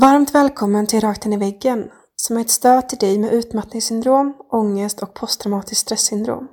[0.00, 4.36] Varmt välkommen till Rakt in i väggen, som är ett stöd till dig med utmattningssyndrom,
[4.52, 6.48] ångest och posttraumatiskt stresssyndrom.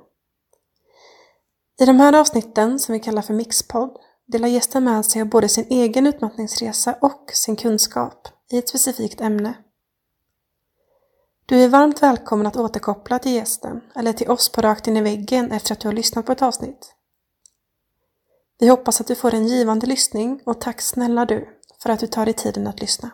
[1.80, 3.96] I de här avsnitten, som vi kallar för Mixpodd,
[4.26, 9.20] delar gästen med sig av både sin egen utmattningsresa och sin kunskap i ett specifikt
[9.20, 9.54] ämne.
[11.46, 15.02] Du är varmt välkommen att återkoppla till gästen eller till oss på Rakt in i
[15.02, 16.94] väggen efter att du har lyssnat på ett avsnitt.
[18.58, 21.48] Vi hoppas att du får en givande lyssning och tack snälla du
[21.82, 23.10] för att du tar dig tiden att lyssna.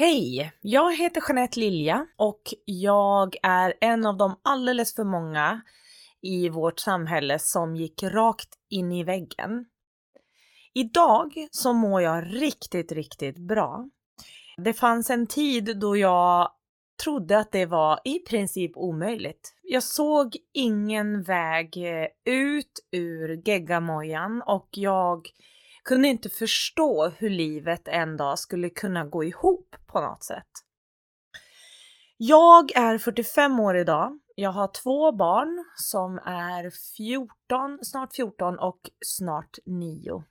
[0.00, 0.52] Hej!
[0.60, 5.60] Jag heter Jeanette Lilja och jag är en av de alldeles för många
[6.22, 9.64] i vårt samhälle som gick rakt in i väggen.
[10.74, 13.88] Idag så mår jag riktigt, riktigt bra.
[14.56, 16.50] Det fanns en tid då jag
[17.04, 19.54] trodde att det var i princip omöjligt.
[19.62, 21.76] Jag såg ingen väg
[22.24, 25.28] ut ur geggamojan och jag
[25.84, 30.48] kunde inte förstå hur livet en dag skulle kunna gå ihop på något sätt.
[32.16, 34.18] Jag är 45 år idag.
[34.34, 40.24] Jag har två barn som är 14, snart 14 och snart 9.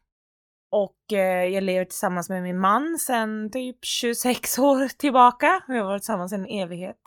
[0.72, 5.64] Och eh, jag lever tillsammans med min man sedan typ 26 år tillbaka.
[5.67, 6.97] Vi har varit tillsammans en evighet.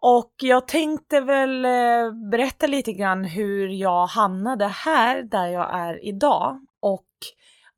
[0.00, 6.04] Och jag tänkte väl eh, berätta lite grann hur jag hamnade här där jag är
[6.04, 7.08] idag och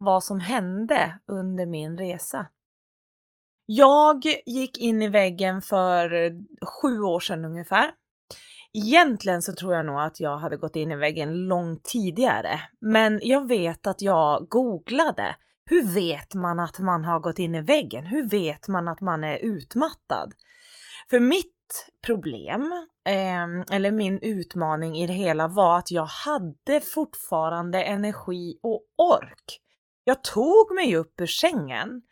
[0.00, 2.46] vad som hände under min resa.
[3.66, 6.32] Jag gick in i väggen för
[6.66, 7.90] sju år sedan ungefär.
[8.72, 13.20] Egentligen så tror jag nog att jag hade gått in i väggen långt tidigare, men
[13.22, 15.36] jag vet att jag googlade.
[15.64, 18.06] Hur vet man att man har gått in i väggen?
[18.06, 20.32] Hur vet man att man är utmattad?
[21.10, 22.72] För mitt problem,
[23.08, 29.60] eh, eller min utmaning i det hela var att jag hade fortfarande energi och ork.
[30.10, 32.03] Jag tog mig upp ur sängen.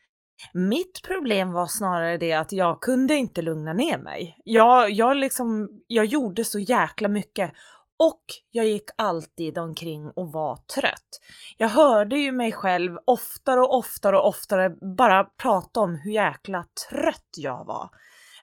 [0.53, 4.41] Mitt problem var snarare det att jag kunde inte lugna ner mig.
[4.45, 7.53] Jag, jag, liksom, jag gjorde så jäkla mycket
[7.99, 11.21] och jag gick alltid omkring och var trött.
[11.57, 16.65] Jag hörde ju mig själv oftare och oftare och oftare bara prata om hur jäkla
[16.91, 17.91] trött jag var.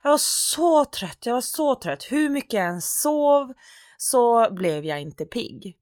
[0.03, 2.03] Jag var så trött, jag var så trött.
[2.03, 3.53] Hur mycket jag än sov
[3.97, 5.77] så blev jag inte pigg.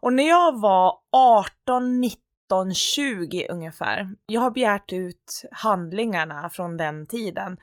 [0.00, 4.08] Och när jag var 18, 19 1920 ungefär.
[4.26, 7.56] Jag har begärt ut handlingarna från den tiden.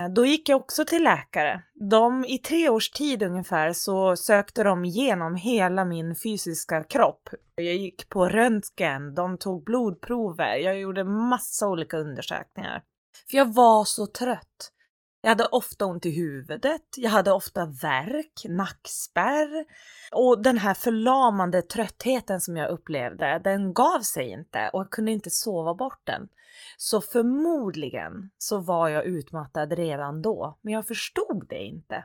[0.00, 1.62] Eh, då gick jag också till läkare.
[1.74, 7.28] De, I tre års tid ungefär så sökte de igenom hela min fysiska kropp.
[7.54, 12.82] Jag gick på röntgen, de tog blodprover, jag gjorde massa olika undersökningar.
[13.30, 14.72] För jag var så trött.
[15.24, 19.64] Jag hade ofta ont i huvudet, jag hade ofta värk, nackspärr
[20.12, 25.12] och den här förlamande tröttheten som jag upplevde, den gav sig inte och jag kunde
[25.12, 26.28] inte sova bort den.
[26.76, 32.04] Så förmodligen så var jag utmattad redan då, men jag förstod det inte.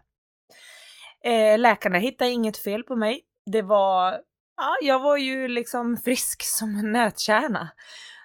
[1.23, 3.21] Eh, läkarna hittade inget fel på mig.
[3.45, 4.11] Det var,
[4.57, 7.69] ja, jag var ju liksom frisk som en nötkärna.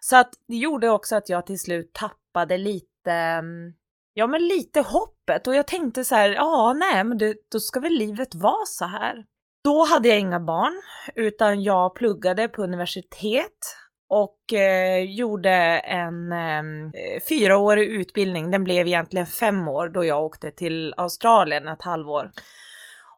[0.01, 3.75] Så att det gjorde också att jag till slut tappade lite mm,
[4.15, 7.81] ja men lite hoppet och jag tänkte så här, ja nej men det, då ska
[7.81, 9.25] väl livet vara så här.
[9.65, 10.83] Då hade jag inga barn
[11.15, 13.77] utan jag pluggade på universitet
[14.09, 18.51] och eh, gjorde en eh, fyraårig utbildning.
[18.51, 22.31] Den blev egentligen fem år då jag åkte till Australien ett halvår.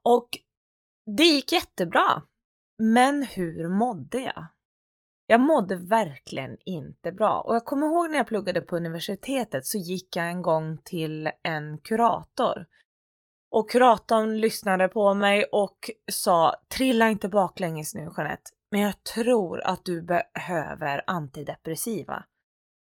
[0.03, 0.28] Och
[1.16, 2.22] det gick jättebra.
[2.78, 4.47] Men hur mådde jag?
[5.26, 9.78] Jag mådde verkligen inte bra och jag kommer ihåg när jag pluggade på universitetet så
[9.78, 12.66] gick jag en gång till en kurator.
[13.50, 19.60] Och kuratorn lyssnade på mig och sa trilla inte baklänges nu Jeanette, men jag tror
[19.60, 22.24] att du behöver antidepressiva.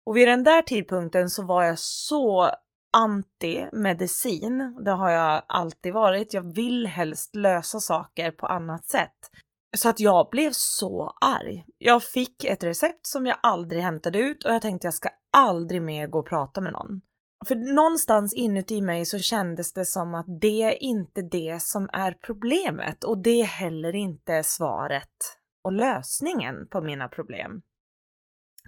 [0.06, 2.50] Och vid den där tidpunkten så var jag så
[2.96, 4.82] anti medicin.
[4.84, 6.34] Det har jag alltid varit.
[6.34, 9.30] Jag vill helst lösa saker på annat sätt.
[9.76, 11.64] Så att jag blev så arg.
[11.78, 15.82] Jag fick ett recept som jag aldrig hämtade ut och jag tänkte jag ska aldrig
[15.82, 17.00] mer gå och prata med någon.
[17.46, 22.12] För någonstans inuti mig så kändes det som att det är inte det som är
[22.12, 27.62] problemet och det är heller inte svaret och lösningen på mina problem.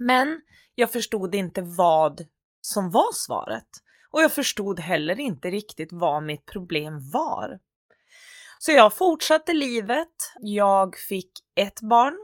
[0.00, 0.40] Men
[0.74, 2.26] jag förstod inte vad
[2.60, 3.68] som var svaret
[4.10, 7.58] och jag förstod heller inte riktigt vad mitt problem var.
[8.58, 10.32] Så jag fortsatte livet.
[10.40, 12.18] Jag fick ett barn.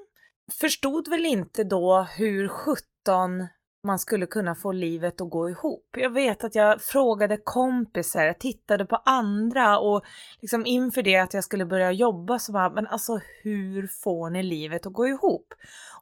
[0.60, 3.46] Förstod väl inte då hur sjutton
[3.84, 5.88] man skulle kunna få livet att gå ihop.
[5.96, 10.04] Jag vet att jag frågade kompisar, jag tittade på andra och
[10.40, 14.42] liksom inför det att jag skulle börja jobba så bara, men alltså hur får ni
[14.42, 15.54] livet att gå ihop?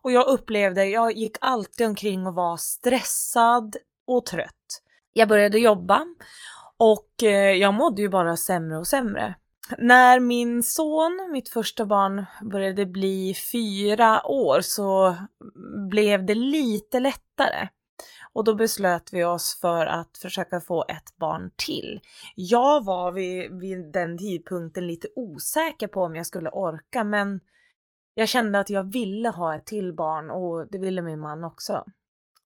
[0.03, 3.77] Och jag upplevde, jag gick alltid omkring och var stressad
[4.07, 4.83] och trött.
[5.13, 6.07] Jag började jobba
[6.77, 9.35] och eh, jag mådde ju bara sämre och sämre.
[9.79, 15.17] När min son, mitt första barn, började bli fyra år så
[15.91, 17.69] blev det lite lättare.
[18.33, 22.01] Och då beslöt vi oss för att försöka få ett barn till.
[22.35, 27.41] Jag var vid, vid den tidpunkten lite osäker på om jag skulle orka men
[28.15, 31.85] jag kände att jag ville ha ett till barn och det ville min man också.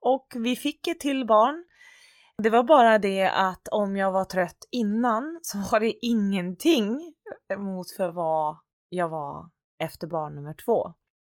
[0.01, 1.65] Och vi fick ett till barn
[2.43, 7.15] det var bara det att om jag var trött innan så var det ingenting
[7.59, 8.57] mot för vad
[8.89, 10.93] jag var efter barn nummer två.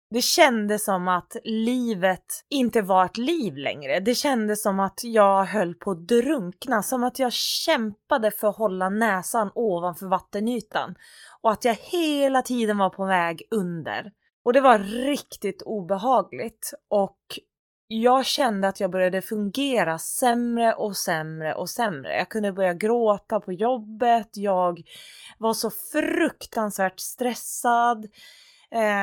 [0.09, 3.99] Det kändes som att livet inte var ett liv längre.
[3.99, 8.57] Det kändes som att jag höll på att drunkna, som att jag kämpade för att
[8.57, 10.95] hålla näsan ovanför vattenytan
[11.41, 14.11] och att jag hela tiden var på väg under.
[14.45, 17.19] Och det var riktigt obehagligt och
[18.01, 22.17] jag kände att jag började fungera sämre och sämre och sämre.
[22.17, 24.81] Jag kunde börja gråta på jobbet, jag
[25.37, 28.05] var så fruktansvärt stressad.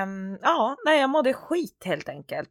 [0.02, 2.50] Um, ja, nej, jag mådde skit helt enkelt.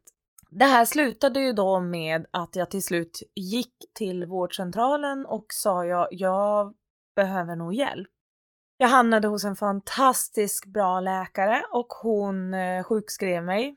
[0.50, 5.84] Det här slutade ju då med att jag till slut gick till vårdcentralen och sa
[5.84, 6.74] jag, jag
[7.16, 8.08] behöver nog hjälp.
[8.76, 13.76] Jag hamnade hos en fantastisk bra läkare och hon eh, sjukskrev mig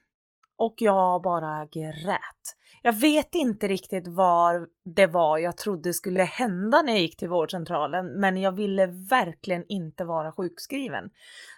[0.58, 2.56] och jag bara grät.
[2.86, 7.30] Jag vet inte riktigt vad det var jag trodde skulle hända när jag gick till
[7.30, 11.10] vårdcentralen, men jag ville verkligen inte vara sjukskriven.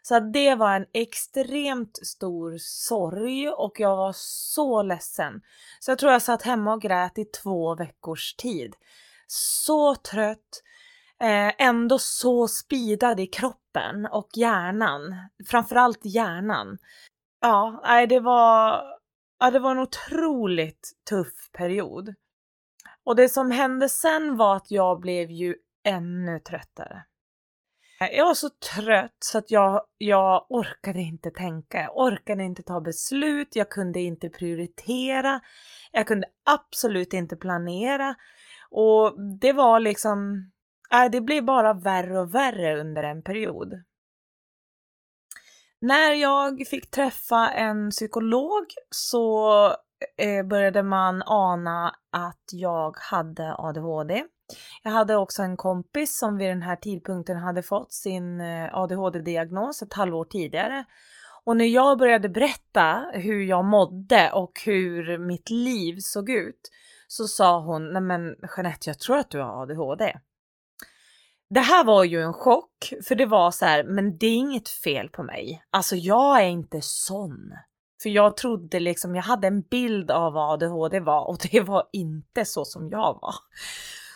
[0.02, 5.42] Så det var en extremt stor sorg och jag var så ledsen.
[5.80, 8.76] Så jag tror jag satt hemma och grät i två veckors tid.
[9.28, 10.64] Så trött,
[11.22, 15.16] eh, ändå så spidad i kroppen och hjärnan,
[15.48, 16.78] framförallt hjärnan.
[17.46, 18.84] Ja, nej, det var,
[19.40, 22.14] ja, det var en otroligt tuff period.
[23.04, 27.04] Och det som hände sen var att jag blev ju ännu tröttare.
[28.00, 32.82] Jag var så trött så att jag, jag orkade inte tänka, jag orkade inte ta
[32.82, 35.42] beslut, jag kunde inte prioritera,
[35.92, 38.16] jag kunde absolut inte planera
[38.70, 40.52] och det var liksom,
[40.92, 43.84] äh, det blev bara värre och värre under en period.
[45.88, 49.50] När jag fick träffa en psykolog så
[50.18, 54.24] eh, började man ana att jag hade ADHD.
[54.84, 59.82] Jag hade också en kompis som vid den här tidpunkten hade fått sin eh, ADHD-diagnos
[59.82, 60.86] ett halvår tidigare.
[61.44, 66.72] Och när jag började berätta hur jag mådde och hur mitt liv såg ut
[67.08, 70.14] så sa hon, nej men Jeanette, jag tror att du har ADHD.
[71.50, 74.70] Det här var ju en chock, för det var så här, men det är inget
[74.70, 75.64] fel på mig.
[75.72, 77.54] Alltså jag är inte sån.
[78.04, 81.90] För jag trodde liksom, jag hade en bild av vad ADHD var och det var
[81.92, 83.36] inte så som jag var.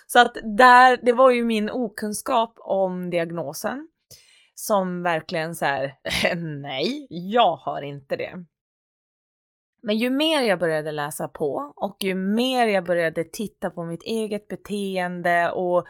[0.07, 3.87] Så att där, det var ju min okunskap om diagnosen
[4.55, 5.95] som verkligen så här,
[6.61, 8.45] nej, jag har inte det.
[9.81, 14.03] Men ju mer jag började läsa på och ju mer jag började titta på mitt
[14.03, 15.85] eget beteende och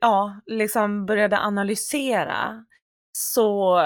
[0.00, 2.64] ja, liksom började analysera
[3.12, 3.80] så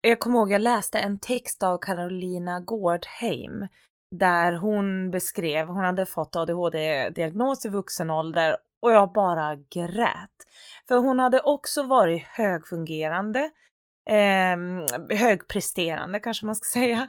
[0.00, 3.68] jag kommer ihåg jag läste en text av Carolina Gårdheim
[4.10, 10.30] där hon beskrev, hon hade fått ADHD-diagnos i vuxen ålder och jag bara grät.
[10.88, 13.50] För hon hade också varit högfungerande,
[14.10, 17.08] eh, högpresterande kanske man ska säga.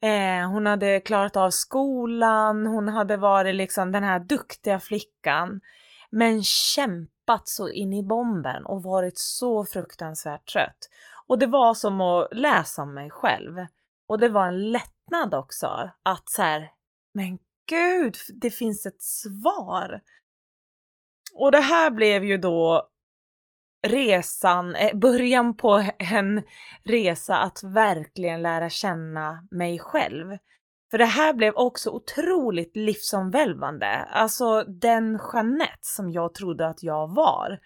[0.00, 5.60] Eh, hon hade klarat av skolan, hon hade varit liksom den här duktiga flickan.
[6.10, 10.88] Men kämpat så in i bomben och varit så fruktansvärt trött.
[11.26, 13.66] Och det var som att läsa om mig själv.
[14.08, 16.70] Och det var en lättnad också att så här,
[17.14, 20.00] men gud, det finns ett svar.
[21.34, 22.88] Och det här blev ju då
[23.86, 26.42] resan, eh, början på en
[26.84, 30.38] resa att verkligen lära känna mig själv.
[30.90, 33.88] För det här blev också otroligt livsomvälvande.
[34.10, 37.58] Alltså den Jeanette som jag trodde att jag var.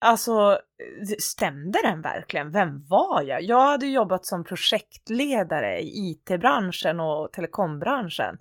[0.00, 2.52] Alltså, eh, stämde den verkligen?
[2.52, 3.42] Vem var jag?
[3.42, 8.38] Jag hade jobbat som projektledare i IT-branschen och telekombranschen.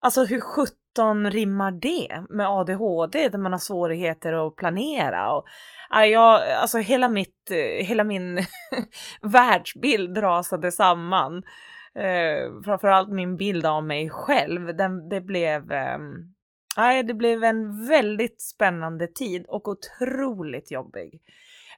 [0.00, 5.32] Alltså hur sjutton rimmar det med ADHD där man har svårigheter att planera?
[5.32, 5.44] Och,
[5.90, 8.38] jag, alltså hela, mitt, eh, hela min
[9.22, 11.42] världsbild rasade samman
[11.98, 15.98] eh, framförallt min bild av mig själv, den, det blev, eh,
[16.76, 21.20] nej, det blev en väldigt spännande tid och otroligt jobbig.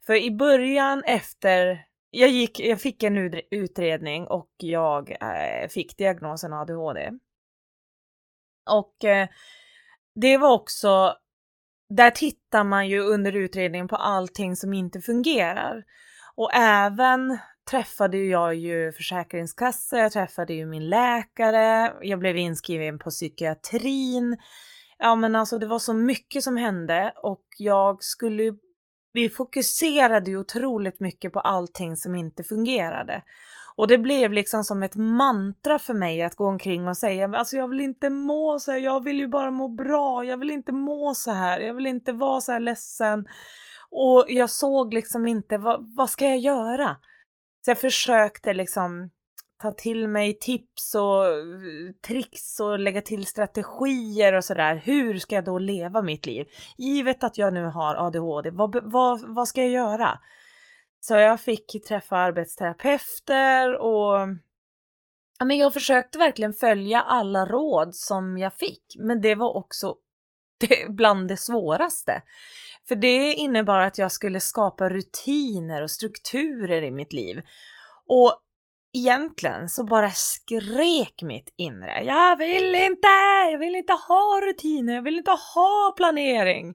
[0.07, 6.53] För i början efter jag, gick, jag fick en utredning och jag eh, fick diagnosen
[6.53, 7.11] ADHD.
[8.71, 9.29] Och eh,
[10.15, 11.17] det var också,
[11.89, 15.85] där tittar man ju under utredningen på allting som inte fungerar.
[16.35, 17.39] Och även
[17.71, 24.37] träffade jag ju Försäkringskassan, jag träffade ju min läkare, jag blev inskriven på psykiatrin.
[24.99, 28.55] Ja men alltså det var så mycket som hände och jag skulle
[29.13, 33.23] vi fokuserade ju otroligt mycket på allting som inte fungerade.
[33.77, 37.57] Och det blev liksom som ett mantra för mig att gå omkring och säga alltså
[37.57, 40.73] jag vill inte må så här, jag vill ju bara må bra, jag vill inte
[40.73, 43.29] må så här, jag vill inte vara så här ledsen.
[43.91, 46.97] Och jag såg liksom inte, vad, vad ska jag göra?
[47.65, 49.11] Så jag försökte liksom
[49.63, 54.83] ta till mig tips och eh, tricks och lägga till strategier och sådär.
[54.85, 56.47] Hur ska jag då leva mitt liv?
[56.79, 60.19] Givet att jag nu har ADHD, vad, vad, vad ska jag göra?
[61.01, 64.29] Så jag fick träffa arbetsterapeuter och
[65.39, 69.95] ja, men jag försökte verkligen följa alla råd som jag fick, men det var också
[70.61, 72.23] det, bland det svåraste.
[72.89, 77.43] För det innebar att jag skulle skapa rutiner och strukturer i mitt liv.
[78.07, 78.41] Och
[78.93, 82.05] egentligen så bara skrek mitt inre.
[82.05, 83.09] Jag vill inte!
[83.53, 86.75] Jag vill inte ha rutiner, jag vill inte ha planering.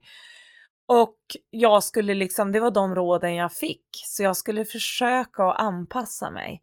[0.87, 1.17] Och
[1.49, 6.31] jag skulle liksom, det var de råden jag fick, så jag skulle försöka att anpassa
[6.31, 6.61] mig.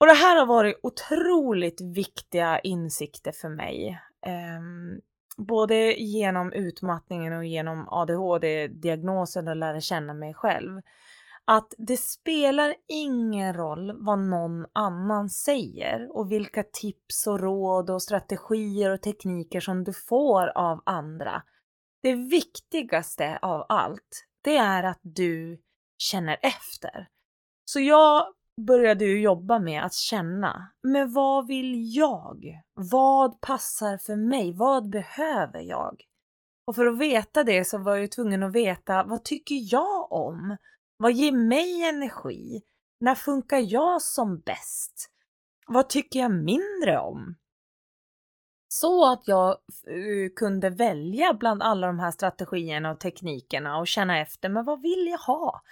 [0.00, 4.00] Och det här har varit otroligt viktiga insikter för mig.
[4.26, 5.00] Ehm,
[5.36, 10.80] Både genom utmattningen och genom ADHD-diagnosen och lära känna mig själv
[11.48, 18.02] att det spelar ingen roll vad någon annan säger och vilka tips och råd och
[18.02, 21.42] strategier och tekniker som du får av andra.
[22.02, 25.62] Det viktigaste av allt, det är att du
[25.98, 27.08] känner efter.
[27.64, 28.26] Så jag
[28.56, 32.62] började ju jobba med att känna, men vad vill jag?
[32.74, 34.52] Vad passar för mig?
[34.52, 36.02] Vad behöver jag?
[36.66, 40.56] Och för att veta det så var jag tvungen att veta, vad tycker jag om?
[40.96, 42.62] Vad ger mig energi?
[43.00, 45.10] När funkar jag som bäst?
[45.66, 47.36] Vad tycker jag mindre om?
[48.68, 49.50] Så att jag
[49.86, 54.82] eh, kunde välja bland alla de här strategierna och teknikerna och känna efter, men vad
[54.82, 55.62] vill jag ha?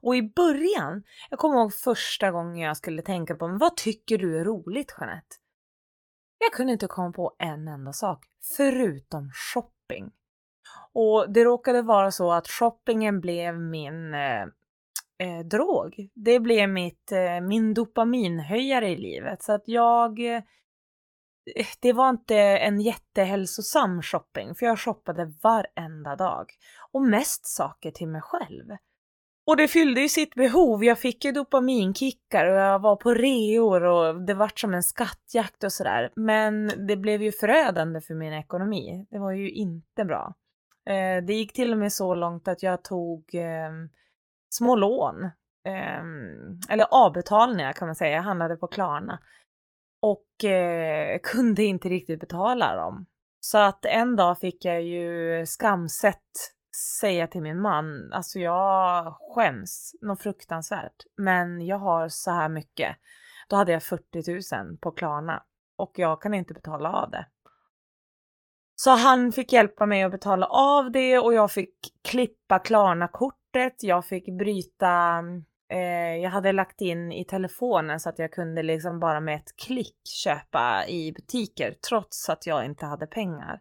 [0.00, 4.18] Och i början, jag kommer ihåg första gången jag skulle tänka på, men vad tycker
[4.18, 5.36] du är roligt Jeanette?
[6.38, 8.24] Jag kunde inte komma på en enda sak,
[8.56, 10.10] förutom shopping.
[10.92, 14.42] Och det råkade vara så att shoppingen blev min eh,
[15.18, 16.10] eh, drog.
[16.14, 19.42] Det blev mitt, eh, min dopaminhöjare i livet.
[19.42, 20.34] Så att jag...
[20.34, 20.42] Eh,
[21.80, 26.46] det var inte en jättehälsosam shopping, för jag shoppade varenda dag.
[26.92, 28.76] Och mest saker till mig själv.
[29.46, 30.84] Och det fyllde ju sitt behov.
[30.84, 35.64] Jag fick ju dopaminkickar och jag var på reor och det vart som en skattjakt
[35.64, 36.12] och sådär.
[36.16, 39.06] Men det blev ju förödande för min ekonomi.
[39.10, 40.34] Det var ju inte bra.
[40.88, 43.70] Eh, det gick till och med så långt att jag tog eh,
[44.50, 45.24] små lån,
[45.64, 46.02] eh,
[46.68, 48.16] eller avbetalningar kan man säga.
[48.16, 49.18] Jag handlade på Klarna
[50.02, 53.06] och eh, kunde inte riktigt betala dem.
[53.40, 56.55] Så att en dag fick jag ju skamset
[57.00, 62.96] säga till min man, alltså jag skäms något fruktansvärt, men jag har så här mycket.
[63.48, 65.42] Då hade jag 40 000 på Klarna
[65.76, 67.26] och jag kan inte betala av det.
[68.76, 74.06] Så han fick hjälpa mig att betala av det och jag fick klippa Klarna-kortet, jag
[74.06, 75.24] fick bryta,
[75.72, 79.56] eh, jag hade lagt in i telefonen så att jag kunde liksom bara med ett
[79.56, 83.60] klick köpa i butiker trots att jag inte hade pengar.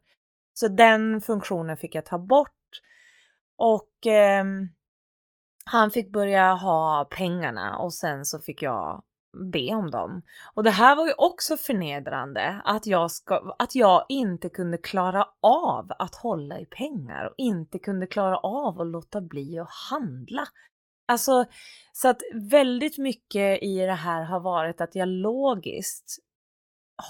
[0.54, 2.52] Så den funktionen fick jag ta bort
[3.58, 4.46] och eh,
[5.66, 9.04] han fick börja ha pengarna och sen så fick jag
[9.52, 10.22] be om dem.
[10.54, 15.28] Och det här var ju också förnedrande, att jag, ska, att jag inte kunde klara
[15.42, 20.48] av att hålla i pengar och inte kunde klara av att låta bli att handla.
[21.08, 21.46] Alltså,
[21.94, 26.18] så att väldigt mycket i det här har varit att jag logiskt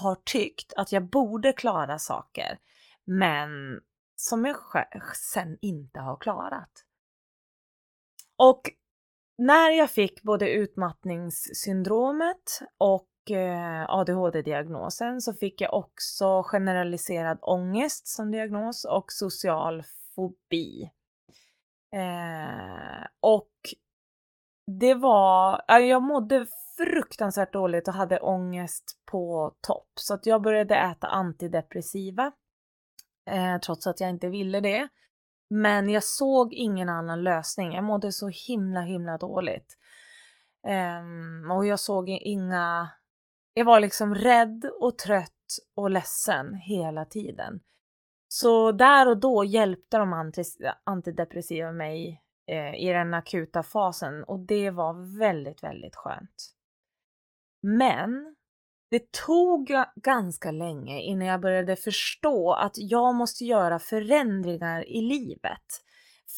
[0.00, 2.58] har tyckt att jag borde klara saker,
[3.04, 3.50] men
[4.16, 4.56] som jag
[5.32, 6.70] sen inte har klarat.
[8.36, 8.62] Och
[9.38, 18.30] när jag fick både utmattningssyndromet och eh, ADHD-diagnosen så fick jag också generaliserad ångest som
[18.30, 19.82] diagnos och social
[20.14, 20.90] fobi.
[21.94, 23.52] Eh, och
[24.80, 26.46] det var, jag mådde
[26.76, 32.32] fruktansvärt dåligt och hade ångest på topp så att jag började äta antidepressiva
[33.26, 34.88] eh, trots att jag inte ville det.
[35.50, 37.72] Men jag såg ingen annan lösning.
[37.72, 39.78] Jag mådde så himla, himla dåligt.
[41.00, 42.90] Um, och jag såg inga...
[43.54, 45.32] Jag var liksom rädd och trött
[45.76, 47.60] och ledsen hela tiden.
[48.28, 50.32] Så där och då hjälpte de
[50.84, 56.52] antidepressiva mig eh, i den akuta fasen och det var väldigt, väldigt skönt.
[57.62, 58.36] Men
[58.90, 65.82] det tog ganska länge innan jag började förstå att jag måste göra förändringar i livet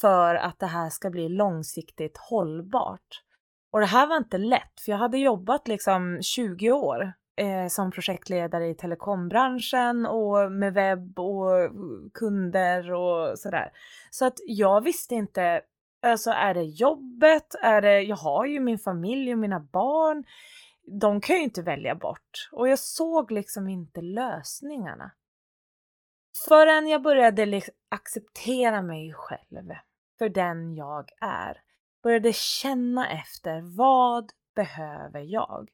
[0.00, 3.22] för att det här ska bli långsiktigt hållbart.
[3.70, 7.90] Och det här var inte lätt, för jag hade jobbat liksom 20 år eh, som
[7.90, 11.70] projektledare i telekombranschen och med webb och
[12.14, 13.70] kunder och sådär.
[14.10, 15.60] Så att jag visste inte,
[16.02, 17.54] alltså är det jobbet?
[17.62, 20.24] Är det, jag har ju min familj och mina barn
[20.90, 25.10] de kan ju inte välja bort och jag såg liksom inte lösningarna.
[26.48, 29.70] Förrän jag började acceptera mig själv
[30.18, 31.62] för den jag är.
[32.02, 35.68] Började känna efter vad behöver jag?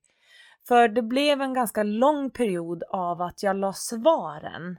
[0.69, 4.79] För det blev en ganska lång period av att jag la svaren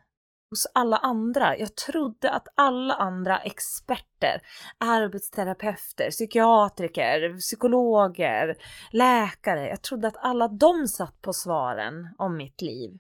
[0.56, 1.58] hos alla andra.
[1.58, 4.42] Jag trodde att alla andra experter,
[4.78, 8.56] arbetsterapeuter, psykiatriker, psykologer,
[8.92, 12.92] läkare, jag trodde att alla de satt på svaren om mitt liv.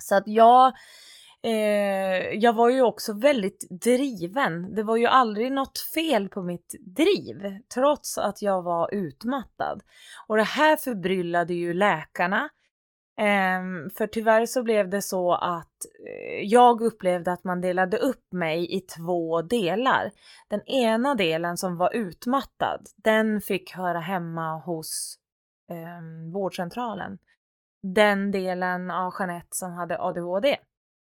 [0.00, 0.72] Så att jag
[1.44, 4.74] Eh, jag var ju också väldigt driven.
[4.74, 9.82] Det var ju aldrig något fel på mitt driv, trots att jag var utmattad.
[10.26, 12.48] Och det här förbryllade ju läkarna
[13.16, 18.32] Ehm, för tyvärr så blev det så att uh, jag upplevde att man delade upp
[18.32, 20.10] mig i två delar.
[20.48, 25.18] Den ena delen som var utmattad, den fick höra hemma hos
[25.70, 27.18] um, vårdcentralen.
[27.82, 30.56] Den delen av Jeanette som hade ADHD,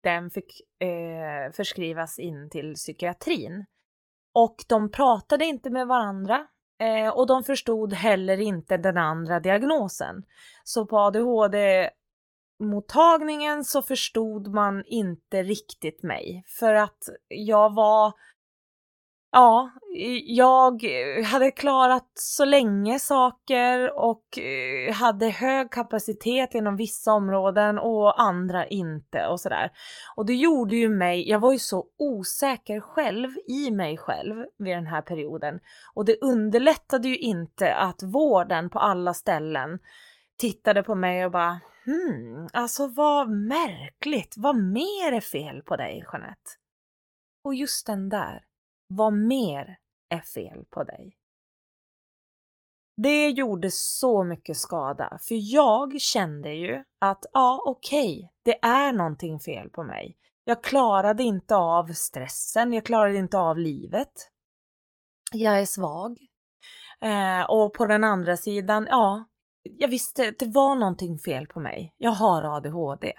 [0.03, 3.65] den fick uh, förskrivas in till psykiatrin.
[4.35, 6.47] Och de pratade inte med varandra
[6.79, 10.23] Eh, och de förstod heller inte den andra diagnosen.
[10.65, 16.45] Så på ADHD-mottagningen så förstod man inte riktigt mig.
[16.47, 18.13] För att jag var
[19.31, 19.71] Ja,
[20.25, 20.83] jag
[21.25, 28.67] hade klarat så länge saker och eh, hade hög kapacitet inom vissa områden och andra
[28.67, 29.71] inte och sådär.
[30.17, 34.77] Och det gjorde ju mig, jag var ju så osäker själv i mig själv vid
[34.77, 35.61] den här perioden.
[35.95, 39.79] Och det underlättade ju inte att vården på alla ställen
[40.39, 46.05] tittade på mig och bara hmm, alltså vad märkligt, vad mer är fel på dig
[46.13, 46.51] Jeanette?
[47.45, 48.48] Och just den där
[48.89, 51.17] vad mer är fel på dig?
[52.97, 58.93] Det gjorde så mycket skada, för jag kände ju att ja, okej, okay, det är
[58.93, 60.17] någonting fel på mig.
[60.45, 64.31] Jag klarade inte av stressen, jag klarade inte av livet.
[65.33, 66.19] Jag är svag.
[67.01, 69.25] Eh, och på den andra sidan, ja,
[69.63, 71.95] jag visste att det var någonting fel på mig.
[71.97, 73.13] Jag har ADHD.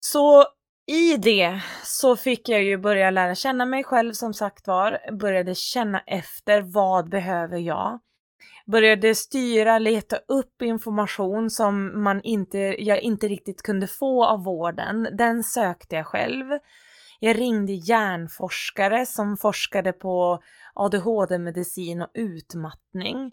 [0.00, 0.44] Så
[0.86, 5.54] i det så fick jag ju börja lära känna mig själv som sagt var, började
[5.54, 8.00] känna efter vad behöver jag?
[8.66, 15.08] Började styra, leta upp information som man inte, jag inte riktigt kunde få av vården.
[15.12, 16.46] Den sökte jag själv.
[17.20, 20.42] Jag ringde hjärnforskare som forskade på
[20.74, 23.32] ADHD-medicin och utmattning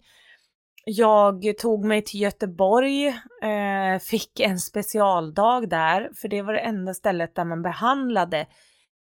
[0.84, 3.06] jag tog mig till Göteborg,
[3.42, 8.46] eh, fick en specialdag där, för det var det enda stället där man behandlade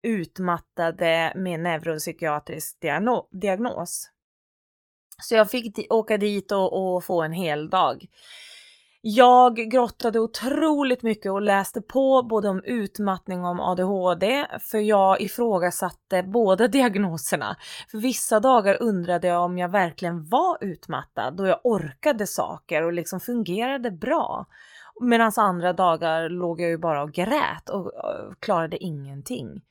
[0.04, 2.78] utmattade med neuropsykiatrisk
[3.32, 4.10] diagnos.
[5.22, 8.06] Så jag fick åka dit och, och få en hel dag.
[9.02, 15.22] Jag grottade otroligt mycket och läste på både om utmattning och om ADHD för jag
[15.22, 17.58] ifrågasatte båda diagnoserna.
[17.92, 22.94] För vissa dagar undrade jag om jag verkligen var utmattad då jag orkade saker och
[22.94, 24.46] liksom fungerade bra.
[25.02, 27.92] Medan andra dagar låg jag ju bara och grät och
[28.40, 29.62] klarade ingenting.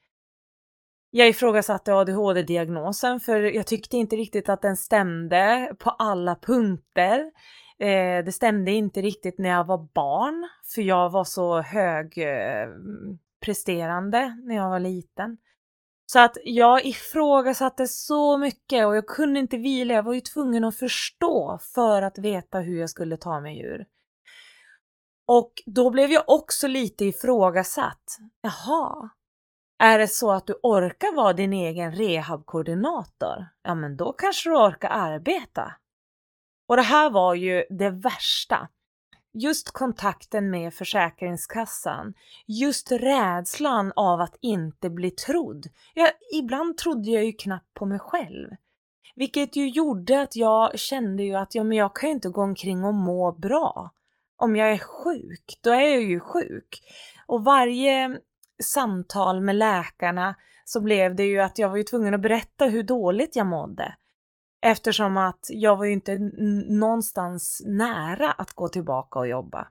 [1.11, 7.31] Jag ifrågasatte ADHD-diagnosen för jag tyckte inte riktigt att den stämde på alla punkter.
[7.81, 14.33] Eh, det stämde inte riktigt när jag var barn, för jag var så högpresterande eh,
[14.45, 15.39] när jag var liten.
[16.13, 19.95] Så att jag ifrågasatte så mycket och jag kunde inte vila.
[19.95, 23.87] Jag var ju tvungen att förstå för att veta hur jag skulle ta mig ur.
[25.27, 28.19] Och då blev jag också lite ifrågasatt.
[28.41, 29.11] Jaha,
[29.79, 33.47] är det så att du orkar vara din egen rehabkoordinator?
[33.63, 35.73] Ja, men då kanske du orkar arbeta.
[36.69, 38.69] Och det här var ju det värsta.
[39.33, 42.15] just kontakten med Försäkringskassan,
[42.47, 45.67] just rädslan av att inte bli trodd.
[45.95, 48.49] Jag, ibland trodde jag ju knappt på mig själv.
[49.15, 52.43] Vilket ju gjorde att jag kände ju att ja, men jag kan ju inte gå
[52.43, 53.91] omkring och må bra.
[54.37, 56.83] Om jag är sjuk, då är jag ju sjuk.
[57.27, 58.19] Och varje
[58.63, 62.83] samtal med läkarna så blev det ju att jag var ju tvungen att berätta hur
[62.83, 63.95] dåligt jag mådde.
[64.61, 66.19] Eftersom att jag var ju inte
[66.69, 69.69] någonstans nära att gå tillbaka och jobba.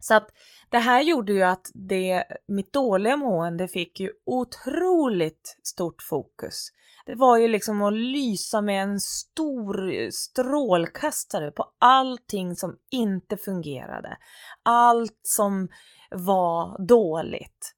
[0.00, 0.28] Så att
[0.68, 6.68] det här gjorde ju att det, mitt dåliga mående fick ju otroligt stort fokus.
[7.06, 13.36] Det var ju liksom att lysa med en stor eh, strålkastare på allting som inte
[13.36, 14.16] fungerade.
[14.62, 15.68] Allt som
[16.10, 17.74] var dåligt.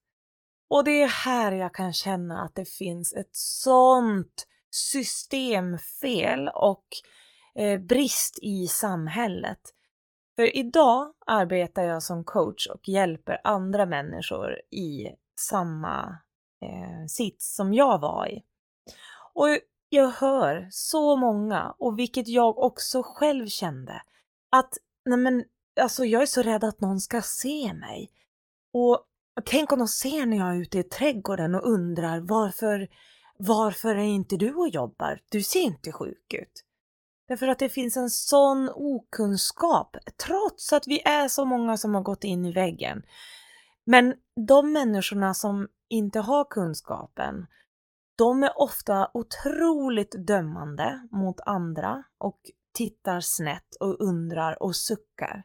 [0.68, 6.86] Och det är här jag kan känna att det finns ett sånt systemfel och
[7.54, 9.60] eh, brist i samhället.
[10.36, 15.08] För idag arbetar jag som coach och hjälper andra människor i
[15.40, 16.18] samma
[16.62, 18.42] eh, sits som jag var i.
[19.34, 19.48] Och
[19.88, 24.02] jag hör så många, och vilket jag också själv kände,
[24.50, 25.44] att nej men,
[25.80, 28.10] alltså jag är så rädd att någon ska se mig.
[28.72, 29.04] Och
[29.44, 32.88] tänk om de ser när jag är ute i trädgården och undrar varför,
[33.46, 35.20] varför är inte du och jobbar?
[35.28, 36.64] Du ser inte sjuk ut.
[37.28, 42.02] Därför att det finns en sån okunskap, trots att vi är så många som har
[42.02, 43.02] gått in i väggen.
[43.84, 44.14] Men
[44.46, 47.46] de människorna som inte har kunskapen,
[48.18, 52.40] de är ofta otroligt dömande mot andra och
[52.74, 55.42] tittar snett och undrar och suckar.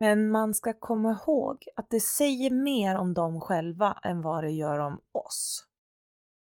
[0.00, 4.50] Men man ska komma ihåg att det säger mer om dem själva än vad det
[4.50, 5.64] gör om oss.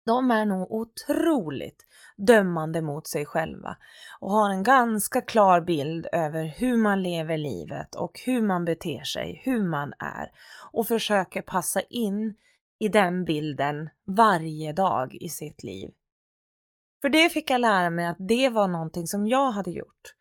[0.06, 1.86] De är nog otroligt
[2.18, 3.78] dömande mot sig själva
[4.20, 9.04] och har en ganska klar bild över hur man lever livet och hur man beter
[9.04, 10.32] sig, hur man är
[10.72, 12.36] och försöker passa in
[12.80, 15.92] i den bilden varje dag i sitt liv.
[17.02, 20.16] För det fick jag lära mig att det var någonting som jag hade gjort.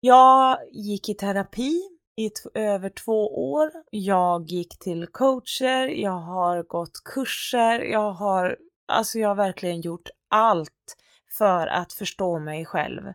[0.00, 1.82] Jag gick i terapi
[2.16, 3.70] i över två år.
[3.90, 8.56] Jag gick till coacher, jag har gått kurser, jag har,
[8.88, 10.96] alltså jag har verkligen gjort allt
[11.38, 13.12] för att förstå mig själv.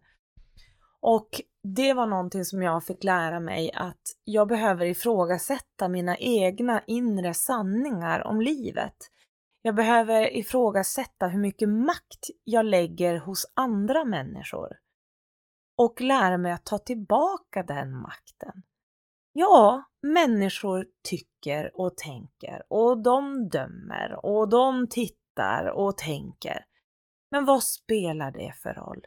[1.01, 6.81] Och det var någonting som jag fick lära mig att jag behöver ifrågasätta mina egna
[6.87, 8.95] inre sanningar om livet.
[9.61, 14.77] Jag behöver ifrågasätta hur mycket makt jag lägger hos andra människor
[15.77, 18.63] och lära mig att ta tillbaka den makten.
[19.33, 25.22] Ja, människor tycker och tänker och de dömer och de tittar
[25.71, 26.65] och tänker.
[27.31, 29.01] Men vad spelar det för roll?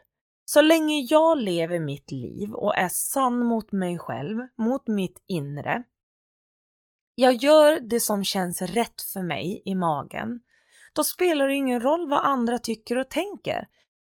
[0.45, 5.83] Så länge jag lever mitt liv och är sann mot mig själv, mot mitt inre,
[7.19, 10.39] jag gör det som känns rätt för mig i magen,
[10.93, 13.67] då spelar det ingen roll vad andra tycker och tänker.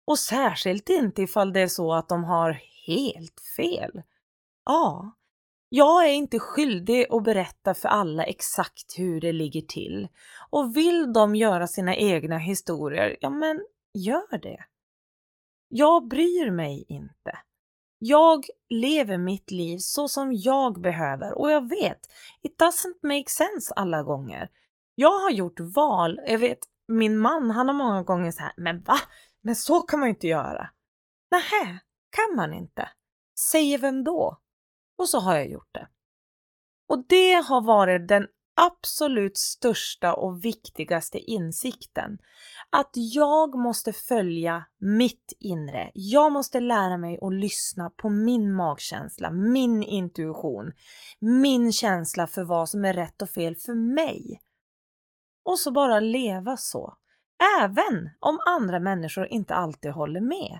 [0.05, 4.01] Och särskilt inte ifall det är så att de har helt fel.
[4.65, 5.15] Ja,
[5.75, 10.07] jag är inte skyldig att berätta för alla exakt hur det ligger till.
[10.49, 14.65] Och vill de göra sina egna historier, ja men gör det.
[15.67, 17.39] Jag bryr mig inte.
[17.99, 21.99] Jag lever mitt liv så som jag behöver och jag vet,
[22.41, 24.49] it doesn't make sense alla gånger.
[24.95, 28.81] Jag har gjort val, jag vet, min man han har många gånger så här, men
[28.81, 28.97] va?
[29.41, 30.69] Men så kan man ju inte göra.
[31.31, 32.89] Nähä, kan man inte?
[33.51, 34.39] Säger vem då?
[34.97, 35.87] Och så har jag gjort det.
[36.89, 42.17] Och det har varit den absolut största och viktigaste insikten.
[42.69, 45.91] Att jag måste följa mitt inre.
[45.93, 50.71] Jag måste lära mig att lyssna på min magkänsla, min intuition,
[51.19, 54.41] min känsla för vad som är rätt och fel för mig.
[55.43, 56.97] Och så bara leva så.
[57.61, 60.59] Även om andra människor inte alltid håller med.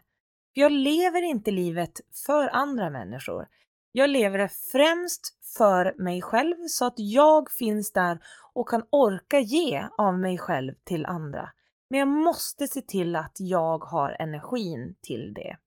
[0.54, 1.92] Jag lever inte livet
[2.26, 3.48] för andra människor.
[3.98, 5.22] Jag lever det främst
[5.58, 8.20] för mig själv så att jag finns där
[8.54, 11.50] och kan orka ge av mig själv till andra.
[11.90, 15.58] Men jag måste se till att jag har energin till det.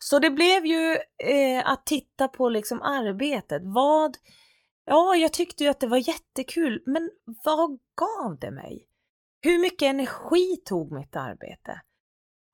[0.00, 3.62] Så det blev ju eh, att titta på liksom arbetet.
[3.64, 4.16] Vad,
[4.84, 7.10] ja, jag tyckte ju att det var jättekul, men
[7.44, 8.86] vad gav det mig?
[9.40, 11.80] Hur mycket energi tog mitt arbete?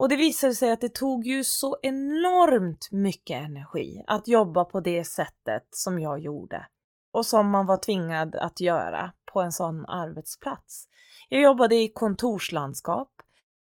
[0.05, 4.81] Och det visade sig att det tog ju så enormt mycket energi att jobba på
[4.81, 6.67] det sättet som jag gjorde
[7.13, 10.89] och som man var tvingad att göra på en sån arbetsplats.
[11.29, 13.09] Jag jobbade i kontorslandskap.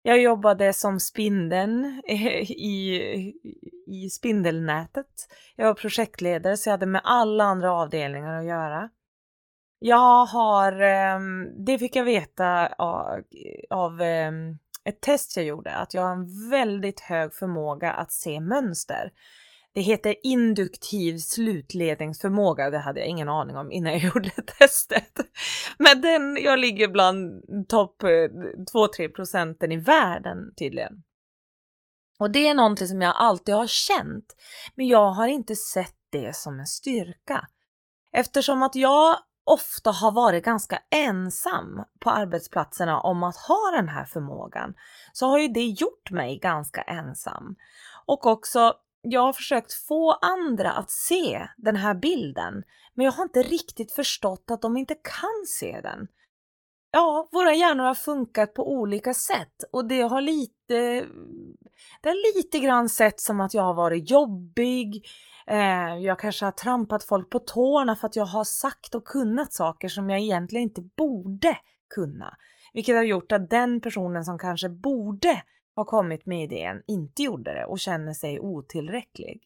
[0.02, 2.96] Jag jobbade som spindeln i,
[3.88, 5.28] i spindelnätet.
[5.56, 8.90] Jag var projektledare så jag hade med alla andra avdelningar att göra.
[9.80, 13.22] Jag har, ehm, det fick jag veta av,
[13.70, 14.02] av
[14.86, 19.12] ett test jag gjorde, att jag har en väldigt hög förmåga att se mönster.
[19.74, 22.70] Det heter induktiv slutledningsförmåga.
[22.70, 25.20] Det hade jag ingen aning om innan jag gjorde testet.
[25.78, 31.04] Men den, jag ligger bland topp eh, 2-3 procenten i världen tydligen.
[32.20, 34.36] Och det är någonting som jag alltid har känt,
[34.76, 37.48] men jag har inte sett det som en styrka.
[38.12, 44.06] Eftersom att jag ofta har varit ganska ensam på arbetsplatserna om att ha den här
[44.06, 44.74] förmågan
[45.14, 47.56] så har ju det gjort mig ganska ensam.
[48.06, 53.24] Och också, jag har försökt få andra att se den här bilden men jag har
[53.24, 56.08] inte riktigt förstått att de inte kan se den.
[56.92, 61.06] Ja, våra hjärnor har funkat på olika sätt och det har lite,
[62.02, 65.08] det har lite grann sett som att jag har varit jobbig,
[65.48, 69.54] Eh, jag kanske har trampat folk på tårna för att jag har sagt och kunnat
[69.54, 71.58] saker som jag egentligen inte borde
[71.96, 72.38] kunna.
[72.74, 75.44] Vilket har gjort att den personen som kanske borde
[75.76, 79.42] ha kommit med idén inte gjorde det och känner sig otillräcklig.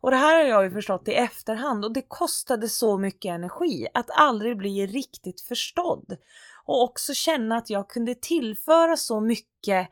[0.00, 3.86] Och det här har jag ju förstått i efterhand och det kostade så mycket energi
[3.94, 6.16] att aldrig bli riktigt förstådd
[6.64, 9.88] och också känna att jag kunde tillföra så mycket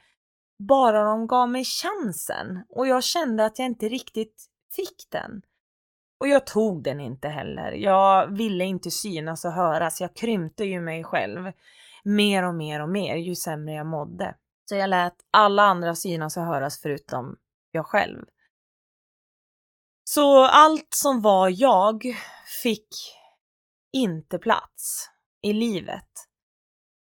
[0.59, 5.43] bara de gav mig chansen och jag kände att jag inte riktigt fick den.
[6.21, 7.73] Och jag tog den inte heller.
[7.73, 10.01] Jag ville inte synas och höras.
[10.01, 11.53] Jag krympte ju mig själv
[12.05, 14.35] mer och mer och mer ju sämre jag mådde.
[14.69, 17.37] Så jag lät alla andra synas och höras förutom
[17.71, 18.25] jag själv.
[20.05, 22.03] Så allt som var jag
[22.63, 22.89] fick
[23.93, 25.11] inte plats
[25.43, 26.11] i livet.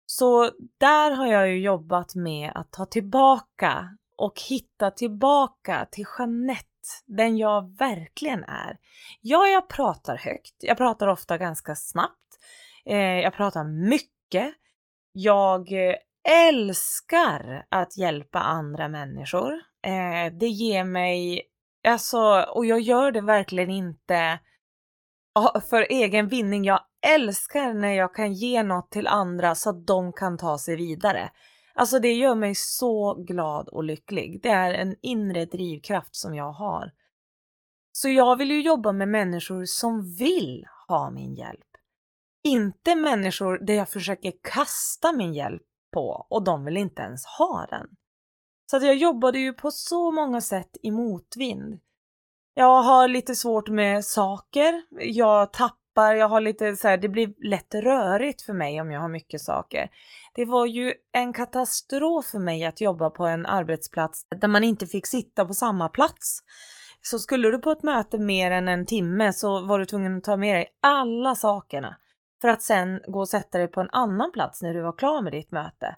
[0.07, 6.74] Så där har jag ju jobbat med att ta tillbaka och hitta tillbaka till Jeanette
[7.07, 8.79] den jag verkligen är.
[9.21, 10.55] Ja, jag pratar högt.
[10.59, 12.39] Jag pratar ofta ganska snabbt.
[12.87, 14.55] Eh, jag pratar mycket.
[15.13, 15.95] Jag eh,
[16.49, 19.53] älskar att hjälpa andra människor.
[19.87, 21.43] Eh, det ger mig,
[21.89, 24.39] alltså, och jag gör det verkligen inte
[25.71, 26.65] för egen vinning.
[26.65, 30.77] Jag älskar när jag kan ge något till andra så att de kan ta sig
[30.77, 31.31] vidare.
[31.75, 34.41] Alltså det gör mig så glad och lycklig.
[34.43, 36.93] Det är en inre drivkraft som jag har.
[37.93, 41.67] Så jag vill ju jobba med människor som vill ha min hjälp.
[42.45, 47.67] Inte människor där jag försöker kasta min hjälp på och de vill inte ens ha
[47.71, 47.87] den.
[48.71, 51.81] Så att jag jobbade ju på så många sätt i motvind.
[52.55, 57.49] Jag har lite svårt med saker, jag tappar, jag har lite så här, det blir
[57.49, 59.91] lätt rörigt för mig om jag har mycket saker.
[60.35, 64.87] Det var ju en katastrof för mig att jobba på en arbetsplats där man inte
[64.87, 66.39] fick sitta på samma plats.
[67.03, 70.25] Så skulle du på ett möte mer än en timme så var du tvungen att
[70.25, 71.97] ta med dig alla sakerna
[72.41, 75.23] för att sen gå och sätta dig på en annan plats när du var klar
[75.23, 75.97] med ditt möte.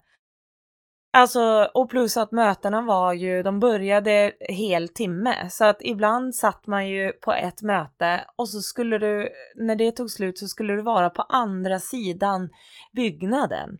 [1.17, 6.67] Alltså, och plus att mötena var ju, de började hel timme så att ibland satt
[6.67, 10.73] man ju på ett möte och så skulle du, när det tog slut så skulle
[10.73, 12.49] du vara på andra sidan
[12.95, 13.77] byggnaden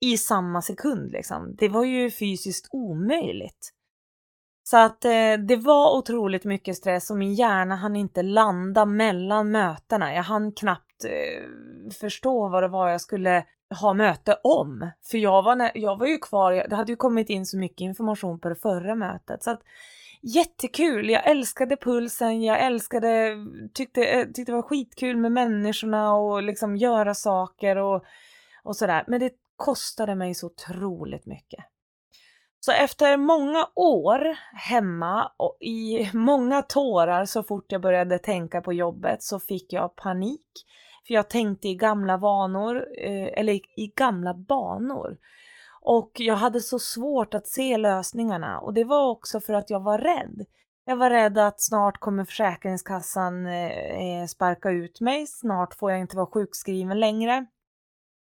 [0.00, 1.56] i samma sekund liksom.
[1.58, 3.70] Det var ju fysiskt omöjligt.
[4.62, 9.50] Så att eh, det var otroligt mycket stress och min hjärna hann inte landa mellan
[9.50, 10.14] mötena.
[10.14, 13.44] Jag hann knappt eh, förstå vad det var jag skulle
[13.80, 14.90] ha möte om.
[15.10, 18.40] För jag var, jag var ju kvar, det hade ju kommit in så mycket information
[18.40, 19.42] på det förra mötet.
[19.42, 19.60] Så att,
[20.22, 23.36] jättekul, jag älskade pulsen, jag älskade,
[23.74, 28.04] tyckte, eh, tyckte det var skitkul med människorna och liksom göra saker och,
[28.62, 29.04] och sådär.
[29.06, 31.64] Men det kostade mig så otroligt mycket.
[32.60, 38.72] Så efter många år hemma och i många tårar så fort jag började tänka på
[38.72, 40.46] jobbet så fick jag panik.
[41.06, 45.16] För jag tänkte i gamla vanor, eh, eller i gamla banor.
[45.82, 49.80] Och jag hade så svårt att se lösningarna och det var också för att jag
[49.80, 50.46] var rädd.
[50.84, 56.00] Jag var rädd att snart kommer Försäkringskassan eh, eh, sparka ut mig, snart får jag
[56.00, 57.46] inte vara sjukskriven längre.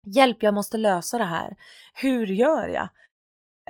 [0.06, 1.56] Hjälp, jag måste lösa det här.
[1.94, 2.90] Hur gör jag?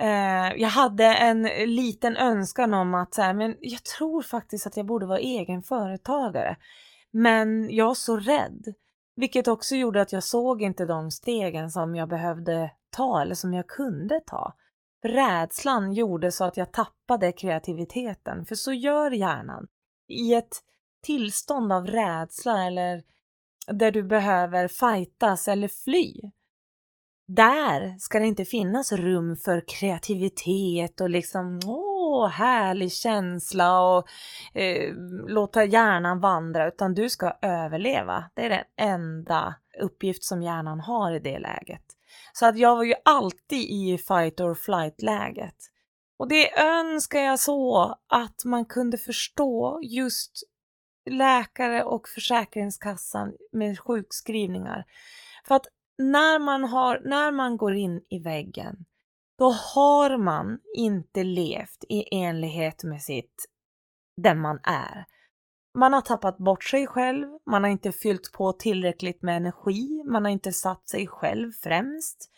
[0.00, 4.76] Eh, jag hade en liten önskan om att så här, men jag tror faktiskt att
[4.76, 6.56] jag borde vara egen företagare.
[7.10, 8.74] Men jag var så rädd,
[9.16, 13.54] vilket också gjorde att jag såg inte de stegen som jag behövde ta eller som
[13.54, 14.54] jag kunde ta.
[15.02, 19.66] Rädslan gjorde så att jag tappade kreativiteten, för så gör hjärnan.
[20.08, 20.62] I ett
[21.02, 23.02] tillstånd av rädsla eller
[23.66, 26.30] där du behöver fightas eller fly
[27.26, 31.95] där ska det inte finnas rum för kreativitet och liksom åh,
[32.32, 34.08] härlig känsla och
[34.54, 34.94] eh,
[35.28, 38.24] låta hjärnan vandra utan du ska överleva.
[38.34, 41.82] Det är den enda uppgift som hjärnan har i det läget.
[42.32, 45.56] Så att jag var ju alltid i fight or flight läget.
[46.18, 50.42] Och det önskar jag så att man kunde förstå just
[51.10, 54.84] läkare och Försäkringskassan med sjukskrivningar.
[55.44, 55.66] För att
[55.98, 58.84] när man, har, när man går in i väggen,
[59.38, 63.46] då har man inte levt i enlighet med sitt,
[64.22, 65.04] den man är.
[65.78, 70.24] Man har tappat bort sig själv, man har inte fyllt på tillräckligt med energi, man
[70.24, 72.30] har inte satt sig själv främst.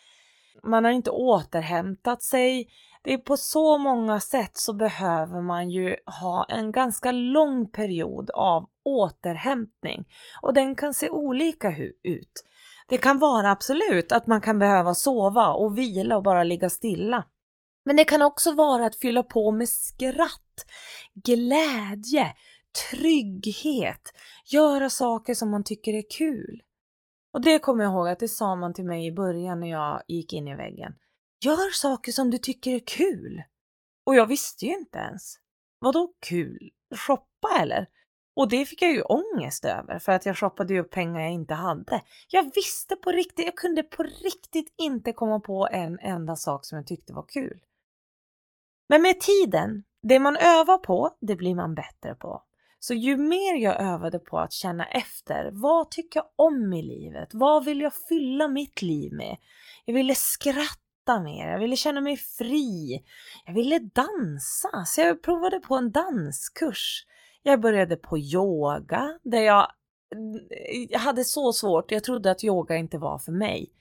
[0.63, 2.69] Man har inte återhämtat sig.
[3.03, 8.29] Det är på så många sätt så behöver man ju ha en ganska lång period
[8.29, 10.05] av återhämtning
[10.41, 12.43] och den kan se olika ut.
[12.89, 17.25] Det kan vara absolut att man kan behöva sova och vila och bara ligga stilla.
[17.85, 20.65] Men det kan också vara att fylla på med skratt,
[21.13, 22.35] glädje,
[22.91, 24.13] trygghet,
[24.45, 26.61] göra saker som man tycker är kul.
[27.33, 30.01] Och det kommer jag ihåg att det sa man till mig i början när jag
[30.07, 30.93] gick in i väggen.
[31.45, 33.43] Gör saker som du tycker är kul.
[34.05, 35.35] Och jag visste ju inte ens.
[35.79, 36.69] Vadå kul?
[36.95, 37.87] Shoppa eller?
[38.39, 41.31] Och det fick jag ju ångest över för att jag shoppade ju upp pengar jag
[41.31, 42.01] inte hade.
[42.27, 46.75] Jag visste på riktigt, jag kunde på riktigt inte komma på en enda sak som
[46.75, 47.59] jag tyckte var kul.
[48.89, 52.43] Men med tiden, det man övar på, det blir man bättre på.
[52.79, 57.29] Så ju mer jag övade på att känna efter, vad tycker jag om i livet?
[57.31, 59.37] Vad vill jag fylla mitt liv med?
[59.85, 63.03] Jag ville skratta mer, jag ville känna mig fri,
[63.45, 67.05] jag ville dansa, så jag provade på en danskurs.
[67.43, 69.61] Jag började på yoga där jag,
[70.15, 73.73] eh, jag hade så svårt, jag trodde att yoga inte var för mig.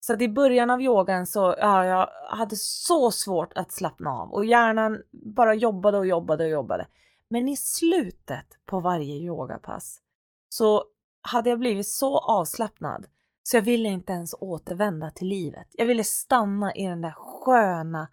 [0.00, 4.32] Så att i början av yogan så, ja, jag hade så svårt att slappna av
[4.32, 6.86] och hjärnan bara jobbade och jobbade och jobbade.
[7.28, 10.00] Men i slutet på varje yogapass
[10.48, 10.84] så
[11.22, 13.06] hade jag blivit så avslappnad
[13.42, 15.68] så jag ville inte ens återvända till livet.
[15.72, 18.08] Jag ville stanna i den där sköna,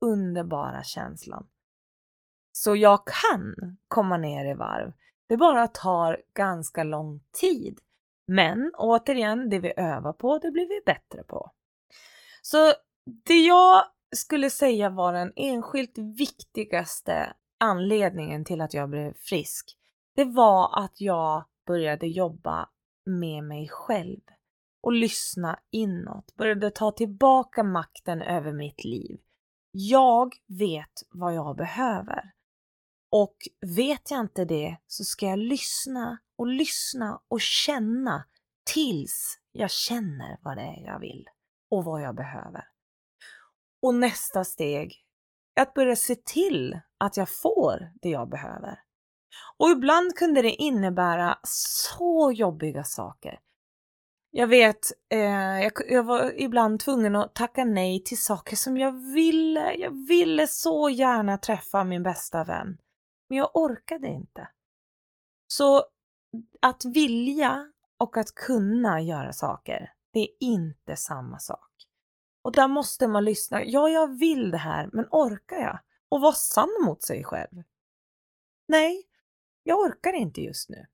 [0.00, 1.46] underbara känslan.
[2.58, 4.92] Så jag kan komma ner i varv.
[5.28, 7.78] Det bara tar ganska lång tid.
[8.26, 11.50] Men återigen, det vi övar på, det blir vi bättre på.
[12.42, 12.72] Så
[13.26, 13.84] det jag
[14.16, 19.76] skulle säga var den enskilt viktigaste anledningen till att jag blev frisk,
[20.14, 22.68] det var att jag började jobba
[23.06, 24.20] med mig själv
[24.80, 29.20] och lyssna inåt, började ta tillbaka makten över mitt liv.
[29.70, 32.35] Jag vet vad jag behöver.
[33.10, 33.36] Och
[33.76, 38.24] vet jag inte det så ska jag lyssna och lyssna och känna
[38.74, 41.28] tills jag känner vad det är jag vill
[41.70, 42.64] och vad jag behöver.
[43.82, 45.04] Och nästa steg
[45.54, 48.80] är att börja se till att jag får det jag behöver.
[49.56, 53.40] Och ibland kunde det innebära så jobbiga saker.
[54.30, 58.92] Jag vet, eh, jag, jag, var ibland tvungen att tacka nej till saker som jag
[59.14, 59.74] ville.
[59.74, 62.78] Jag ville så gärna träffa min bästa vän.
[63.28, 64.48] Men jag orkade inte.
[65.46, 65.84] Så
[66.60, 71.70] att vilja och att kunna göra saker, det är inte samma sak.
[72.42, 73.64] Och där måste man lyssna.
[73.64, 75.78] Ja, jag vill det här, men orkar jag?
[76.08, 77.62] Och vara sann mot sig själv.
[78.68, 79.04] Nej,
[79.62, 80.86] jag orkar inte just nu.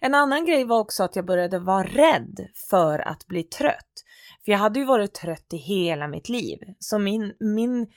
[0.00, 4.04] En annan grej var också att jag började vara rädd för att bli trött.
[4.44, 6.74] För jag hade ju varit trött i hela mitt liv.
[6.78, 7.92] Så min, min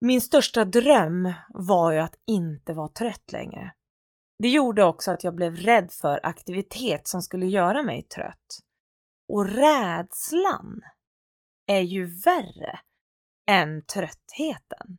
[0.00, 3.72] min största dröm var ju att inte vara trött längre.
[4.38, 8.58] Det gjorde också att jag blev rädd för aktivitet som skulle göra mig trött.
[9.28, 10.80] Och rädslan
[11.66, 12.80] är ju värre
[13.46, 14.98] än tröttheten.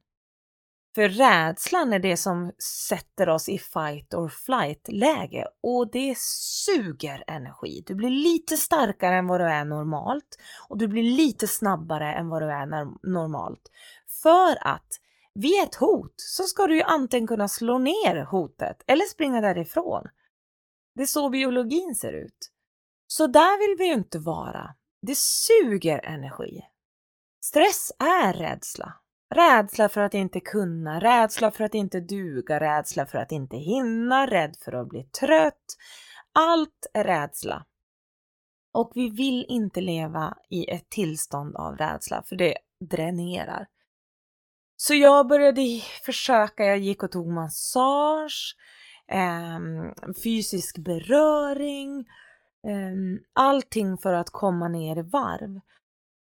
[0.96, 2.52] För rädslan är det som
[2.90, 6.18] sätter oss i fight or flight läge och det
[6.66, 7.84] suger energi.
[7.88, 10.38] Du blir lite starkare än vad du är normalt
[10.70, 12.66] och du blir lite snabbare än vad du är
[13.12, 13.72] normalt.
[14.22, 14.88] För att
[15.34, 20.08] vid ett hot så ska du ju antingen kunna slå ner hotet eller springa därifrån.
[20.96, 22.52] Det är så biologin ser ut.
[23.08, 24.76] Så där vill vi ju inte vara.
[25.02, 26.62] Det suger energi.
[27.46, 28.94] Stress är rädsla.
[29.36, 34.28] Rädsla för att inte kunna, rädsla för att inte duga, rädsla för att inte hinna,
[34.28, 35.78] rädd för att bli trött.
[36.34, 37.66] Allt är rädsla.
[38.74, 43.68] Och vi vill inte leva i ett tillstånd av rädsla, för det dränerar.
[44.82, 48.56] Så jag började försöka, jag gick och tog massage,
[49.12, 49.60] eh,
[50.24, 52.06] fysisk beröring,
[52.68, 55.60] Ehm, allting för att komma ner i varv.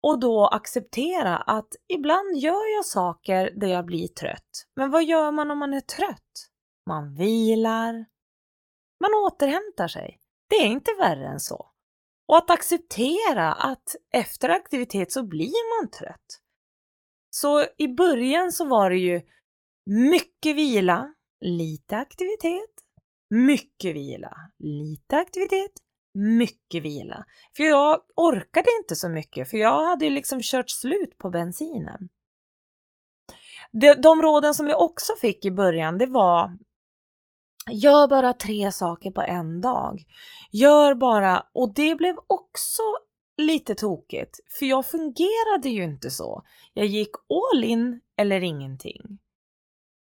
[0.03, 4.67] Och då acceptera att ibland gör jag saker där jag blir trött.
[4.77, 6.51] Men vad gör man om man är trött?
[6.87, 8.05] Man vilar.
[9.01, 10.21] Man återhämtar sig.
[10.49, 11.71] Det är inte värre än så.
[12.29, 16.41] Och att acceptera att efter aktivitet så blir man trött.
[17.37, 19.23] Så i början så var det ju
[19.87, 22.71] mycket vila, lite aktivitet,
[23.31, 25.73] mycket vila, lite aktivitet,
[26.15, 27.25] mycket vila.
[27.57, 32.09] För jag orkade inte så mycket för jag hade ju liksom kört slut på bensinen.
[33.73, 36.59] De, de råden som jag också fick i början det var
[37.71, 40.05] Gör bara tre saker på en dag.
[40.53, 42.83] Gör bara, och det blev också
[43.37, 46.43] lite tokigt, för jag fungerade ju inte så.
[46.73, 47.11] Jag gick
[47.53, 49.19] all in eller ingenting.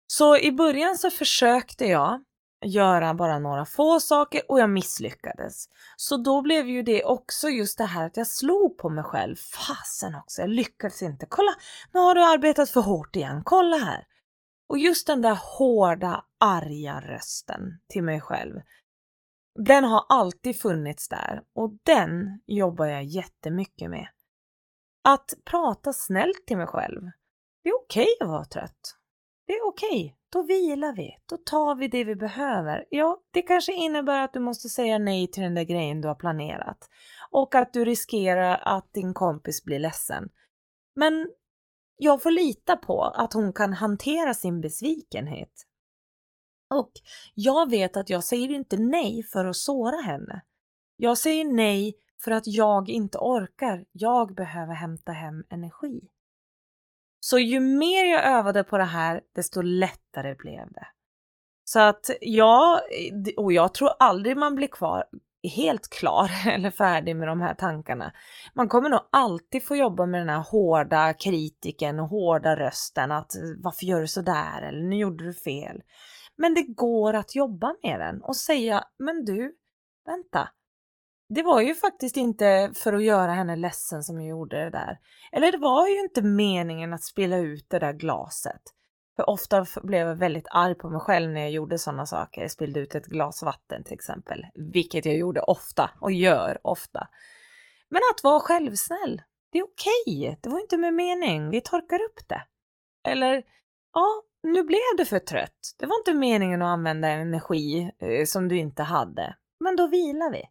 [0.07, 2.25] Så i början så försökte jag
[2.65, 5.65] göra bara några få saker och jag misslyckades.
[5.97, 9.37] Så då blev ju det också just det här att jag slog på mig själv.
[9.37, 11.27] Fasen också, jag lyckades inte.
[11.29, 11.55] Kolla,
[11.93, 13.43] nu har du arbetat för hårt igen.
[13.45, 14.07] Kolla här.
[14.69, 18.61] Och just den där hårda, arga rösten till mig själv.
[19.55, 24.09] Den har alltid funnits där och den jobbar jag jättemycket med.
[25.05, 27.03] Att prata snällt till mig själv.
[27.63, 28.97] Det är okej okay att vara trött.
[29.47, 29.89] Det är okej.
[29.89, 30.13] Okay.
[30.33, 31.17] Då vilar vi.
[31.27, 32.85] Då tar vi det vi behöver.
[32.91, 36.15] Ja, det kanske innebär att du måste säga nej till den där grejen du har
[36.15, 36.89] planerat
[37.31, 40.29] och att du riskerar att din kompis blir ledsen.
[40.95, 41.31] Men
[41.97, 45.53] jag får lita på att hon kan hantera sin besvikenhet.
[46.73, 46.93] Och
[47.35, 50.43] jag vet att jag säger inte nej för att såra henne.
[50.97, 51.95] Jag säger nej
[52.25, 53.85] för att jag inte orkar.
[53.93, 56.01] Jag behöver hämta hem energi.
[57.21, 60.87] Så ju mer jag övade på det här, desto lättare blev det.
[61.65, 62.81] Så att ja,
[63.37, 65.05] och jag tror aldrig man blir kvar
[65.57, 68.13] helt klar eller färdig med de här tankarna.
[68.55, 73.33] Man kommer nog alltid få jobba med den här hårda kritiken och hårda rösten att
[73.59, 74.63] varför gör du sådär?
[74.63, 75.83] eller nu gjorde du fel.
[76.37, 79.57] Men det går att jobba med den och säga men du,
[80.07, 80.49] vänta,
[81.35, 84.99] det var ju faktiskt inte för att göra henne ledsen som jag gjorde det där.
[85.33, 88.63] Eller det var ju inte meningen att spilla ut det där glaset.
[89.17, 92.41] För ofta blev jag väldigt arg på mig själv när jag gjorde sådana saker.
[92.41, 97.09] Jag spillde ut ett glas vatten till exempel, vilket jag gjorde ofta och gör ofta.
[97.89, 99.23] Men att vara självsnäll,
[99.53, 100.27] det är okej.
[100.27, 100.37] Okay.
[100.41, 101.51] Det var inte med mening.
[101.51, 102.43] Vi torkar upp det.
[103.11, 103.43] Eller,
[103.93, 105.75] ja, nu blev du för trött.
[105.79, 109.37] Det var inte meningen att använda energi eh, som du inte hade.
[109.61, 110.43] Men då vilar vi.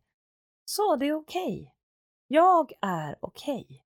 [0.65, 1.61] Så det är okej.
[1.61, 1.67] Okay.
[2.27, 3.65] Jag är okej.
[3.65, 3.81] Okay.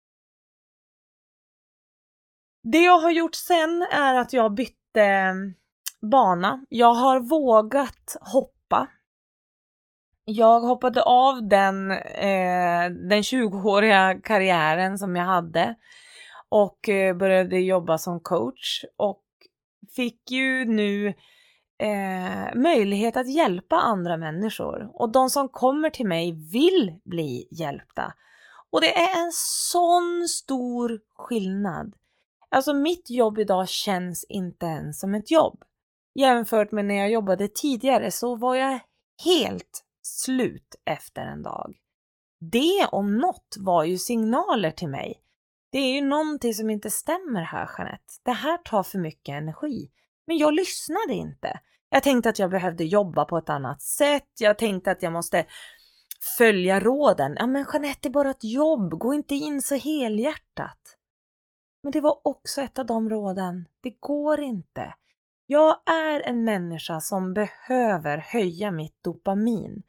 [2.64, 5.54] Det jag har gjort sen är att jag bytte mm,
[6.02, 6.66] bana.
[6.70, 8.88] Jag har vågat hoppa.
[10.26, 15.76] Jag hoppade av den, eh, den 20-åriga karriären som jag hade
[16.50, 19.25] och eh, började jobba som coach och
[19.92, 21.08] fick ju nu
[21.80, 28.14] eh, möjlighet att hjälpa andra människor och de som kommer till mig vill bli hjälpta.
[28.70, 29.32] Och det är en
[29.72, 31.94] sån stor skillnad.
[32.50, 35.64] Alltså mitt jobb idag känns inte ens som ett jobb.
[36.16, 38.80] Jämfört med när jag jobbade tidigare så var jag
[39.24, 41.76] helt slut efter en dag.
[42.40, 45.22] Det om något var ju signaler till mig.
[45.76, 48.14] Det är ju någonting som inte stämmer här Jeanette.
[48.24, 49.92] Det här tar för mycket energi.
[50.28, 51.60] Men jag lyssnade inte.
[51.90, 54.30] Jag tänkte att jag behövde jobba på ett annat sätt.
[54.40, 55.46] Jag tänkte att jag måste
[56.38, 57.36] följa råden.
[57.40, 59.00] Ja men Jeanette, det är bara ett jobb.
[59.00, 60.98] Gå inte in så helhjärtat.
[61.84, 63.66] Men det var också ett av de råden.
[63.82, 64.94] Det går inte.
[65.46, 69.84] Jag är en människa som behöver höja mitt dopamin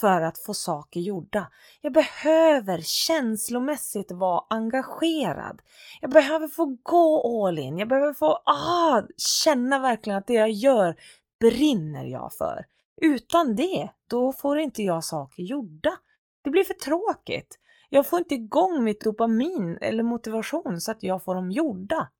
[0.00, 1.50] för att få saker gjorda.
[1.80, 5.62] Jag behöver känslomässigt vara engagerad.
[6.00, 7.78] Jag behöver få gå all in.
[7.78, 10.96] Jag behöver få ah, känna verkligen att det jag gör
[11.40, 12.66] brinner jag för.
[13.02, 15.96] Utan det, då får inte jag saker gjorda.
[16.42, 17.58] Det blir för tråkigt.
[17.88, 22.10] Jag får inte igång mitt dopamin eller motivation så att jag får dem gjorda.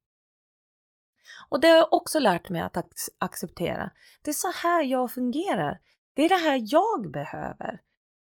[1.49, 2.77] Och det har jag också lärt mig att
[3.19, 3.91] acceptera.
[4.23, 5.79] Det är så här jag fungerar.
[6.17, 7.81] Det är det här jag behöver.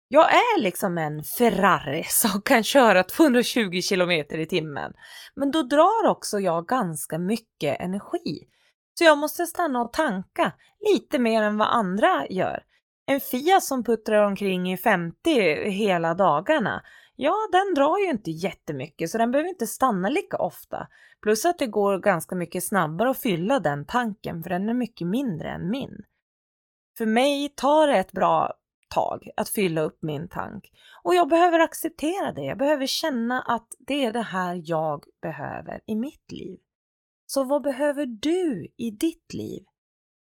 [0.09, 4.93] Jag är liksom en Ferrari som kan köra 220 km i timmen.
[5.35, 8.49] Men då drar också jag ganska mycket energi.
[8.99, 10.53] Så jag måste stanna och tanka
[10.93, 12.63] lite mer än vad andra gör.
[13.07, 16.83] En Fiat som puttrar omkring i 50 hela dagarna,
[17.17, 20.89] ja den drar ju inte jättemycket så den behöver inte stanna lika ofta.
[21.23, 25.07] Plus att det går ganska mycket snabbare att fylla den tanken för den är mycket
[25.07, 26.05] mindre än min.
[26.99, 28.55] För mig tar det ett bra
[28.95, 30.73] tag att fylla upp min tank.
[31.03, 32.45] Och jag behöver acceptera det.
[32.45, 36.59] Jag behöver känna att det är det här jag behöver i mitt liv.
[37.27, 39.65] Så vad behöver du i ditt liv?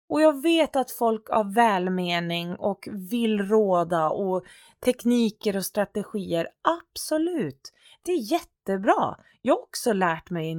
[0.10, 4.46] Och jag vet att folk av välmening och vill råda och
[4.86, 9.18] tekniker och strategier, absolut, det är jättebra.
[9.42, 10.56] Jag har också lärt mig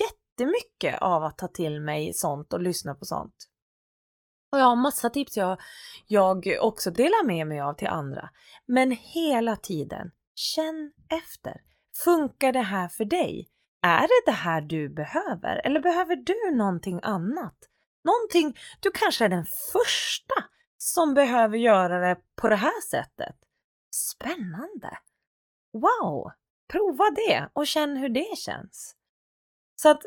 [0.00, 3.48] jättemycket av att ta till mig sånt och lyssna på sånt.
[4.54, 5.58] Och jag har massa tips jag,
[6.06, 8.30] jag också delar med mig av till andra.
[8.66, 10.92] Men hela tiden, känn
[11.22, 11.60] efter.
[12.04, 13.48] Funkar det här för dig?
[13.82, 15.66] Är det det här du behöver?
[15.66, 17.54] Eller behöver du någonting annat?
[18.04, 20.34] Någonting, du kanske är den första
[20.76, 23.36] som behöver göra det på det här sättet.
[23.90, 24.98] Spännande!
[25.72, 26.30] Wow!
[26.68, 28.96] Prova det och känn hur det känns.
[29.76, 30.02] Så att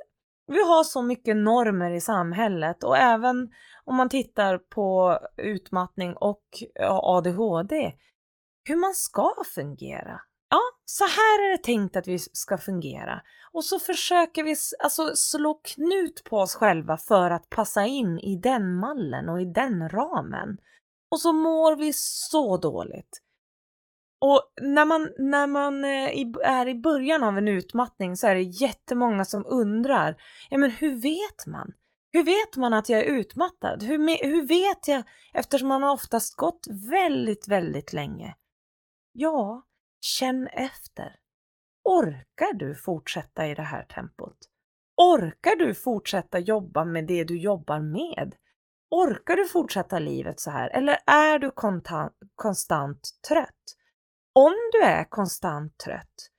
[0.47, 3.49] vi har så mycket normer i samhället och även
[3.87, 6.43] om man tittar på utmattning och
[6.79, 7.93] ADHD,
[8.63, 10.21] hur man ska fungera.
[10.49, 13.21] Ja, så här är det tänkt att vi ska fungera.
[13.51, 18.35] Och så försöker vi alltså slå knut på oss själva för att passa in i
[18.35, 20.57] den mallen och i den ramen.
[21.11, 23.21] Och så mår vi så dåligt.
[24.19, 26.09] Och när man, när man eh,
[26.43, 30.15] är i början av en utmattning så är det jättemånga som undrar,
[30.49, 31.73] ja men hur vet man?
[32.17, 33.83] Hur vet man att jag är utmattad?
[33.83, 35.03] Hur, hur vet jag
[35.33, 38.35] eftersom man har oftast gått väldigt, väldigt länge?
[39.11, 39.63] Ja,
[40.01, 41.15] känn efter.
[41.83, 44.37] Orkar du fortsätta i det här tempot?
[44.95, 48.35] Orkar du fortsätta jobba med det du jobbar med?
[48.89, 51.51] Orkar du fortsätta livet så här eller är du
[52.35, 53.75] konstant trött?
[54.33, 56.29] Om du är konstant trött,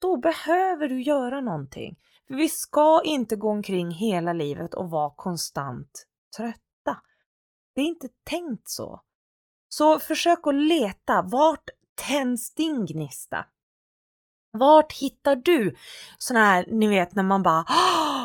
[0.00, 1.96] då behöver du göra någonting.
[2.28, 6.06] För vi ska inte gå omkring hela livet och vara konstant
[6.36, 7.02] trötta.
[7.74, 9.00] Det är inte tänkt så.
[9.68, 13.46] Så försök att leta, vart tänds din gnista?
[14.50, 15.76] Vart hittar du
[16.18, 17.64] sådana här, ni vet när man bara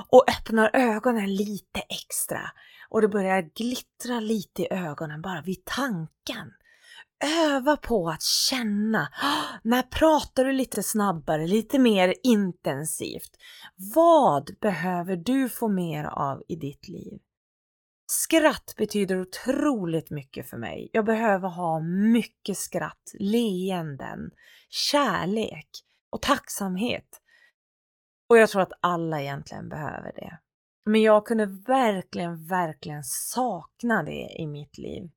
[0.10, 2.41] och öppnar ögonen lite extra
[2.89, 6.54] och det börjar glittra lite i ögonen bara vid tanken.
[7.24, 9.08] Öva på att känna.
[9.64, 13.32] När pratar du lite snabbare, lite mer intensivt?
[13.95, 17.20] Vad behöver du få mer av i ditt liv?
[18.12, 20.89] Skratt betyder otroligt mycket för mig.
[20.93, 21.80] Jag behöver ha
[22.14, 24.32] mycket skratt, leenden,
[24.70, 25.70] kärlek
[26.10, 27.22] och tacksamhet.
[28.30, 30.39] Och jag tror att alla egentligen behöver det.
[30.86, 35.10] Men jag kunde verkligen, verkligen sakna det i mitt liv.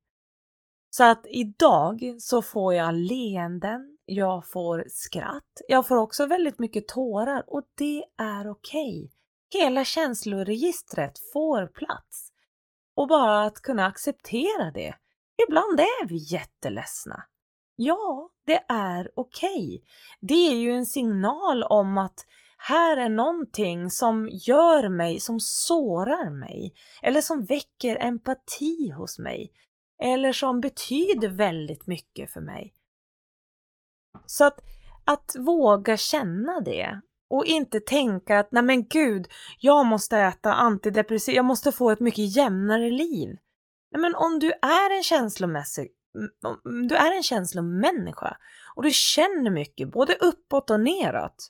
[0.95, 6.89] Så att idag så får jag leenden, jag får skratt, jag får också väldigt mycket
[6.89, 9.05] tårar och det är okej.
[9.05, 9.63] Okay.
[9.63, 12.33] Hela känsloregistret får plats.
[12.95, 14.95] Och bara att kunna acceptera det.
[15.49, 17.25] Ibland är vi jätteledsna.
[17.77, 19.51] Ja, det är okej.
[19.51, 19.81] Okay.
[20.21, 22.27] Det är ju en signal om att
[22.59, 29.53] här är någonting som gör mig, som sårar mig eller som väcker empati hos mig
[30.03, 32.75] eller som betyder väldigt mycket för mig.
[34.27, 34.61] Så att,
[35.05, 37.01] att våga känna det
[37.31, 39.27] och inte tänka att nej men gud,
[39.59, 43.29] jag måste äta antidepressiva, jag måste få ett mycket jämnare liv.
[43.91, 45.91] Nej men om du är en känslomässig,
[46.65, 48.37] om du är en känslomänniska
[48.77, 51.49] och du känner mycket, både uppåt och neråt.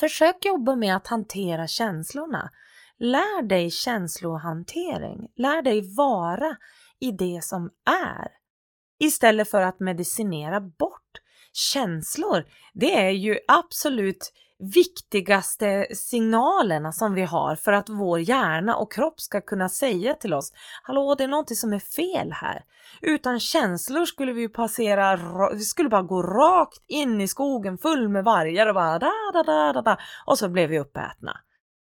[0.00, 2.50] Försök jobba med att hantera känslorna.
[2.98, 5.28] Lär dig känslohantering.
[5.36, 6.56] Lär dig vara
[7.00, 8.28] i det som är.
[9.00, 11.02] Istället för att medicinera bort.
[11.52, 12.44] Känslor,
[12.74, 19.20] det är ju absolut viktigaste signalerna som vi har för att vår hjärna och kropp
[19.20, 22.64] ska kunna säga till oss Hallå, det är någonting som är fel här.
[23.00, 25.16] Utan känslor skulle vi passera,
[25.52, 29.42] vi skulle bara gå rakt in i skogen full med vargar och bara da, da,
[29.42, 31.36] da, da, da och så blev vi uppätna.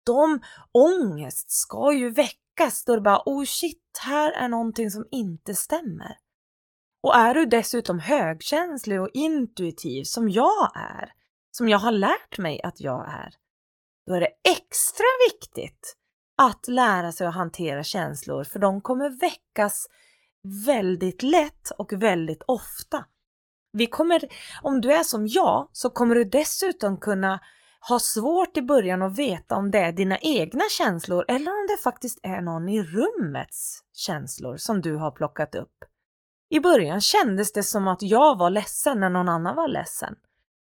[0.07, 0.40] De
[0.72, 5.55] ångest ska ju väcka väckas då det bara oh shit, här är någonting som inte
[5.55, 6.16] stämmer.
[7.03, 11.12] Och är du dessutom högkänslig och intuitiv som jag är,
[11.50, 13.34] som jag har lärt mig att jag är,
[14.07, 15.96] då är det extra viktigt
[16.42, 19.86] att lära sig att hantera känslor för de kommer väckas
[20.66, 23.05] väldigt lätt och väldigt ofta.
[23.72, 24.28] Vi kommer,
[24.62, 27.40] om du är som jag så kommer du dessutom kunna
[27.89, 31.83] ha svårt i början att veta om det är dina egna känslor eller om det
[31.83, 35.85] faktiskt är någon i rummets känslor som du har plockat upp.
[36.49, 40.14] I början kändes det som att jag var ledsen när någon annan var ledsen.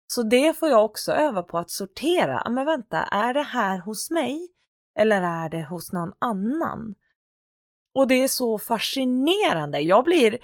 [0.07, 2.51] Så det får jag också öva på att sortera.
[2.51, 4.49] Men vänta, är det här hos mig
[4.99, 6.95] eller är det hos någon annan?
[7.95, 9.81] Och det är så fascinerande.
[9.81, 10.39] Jag blir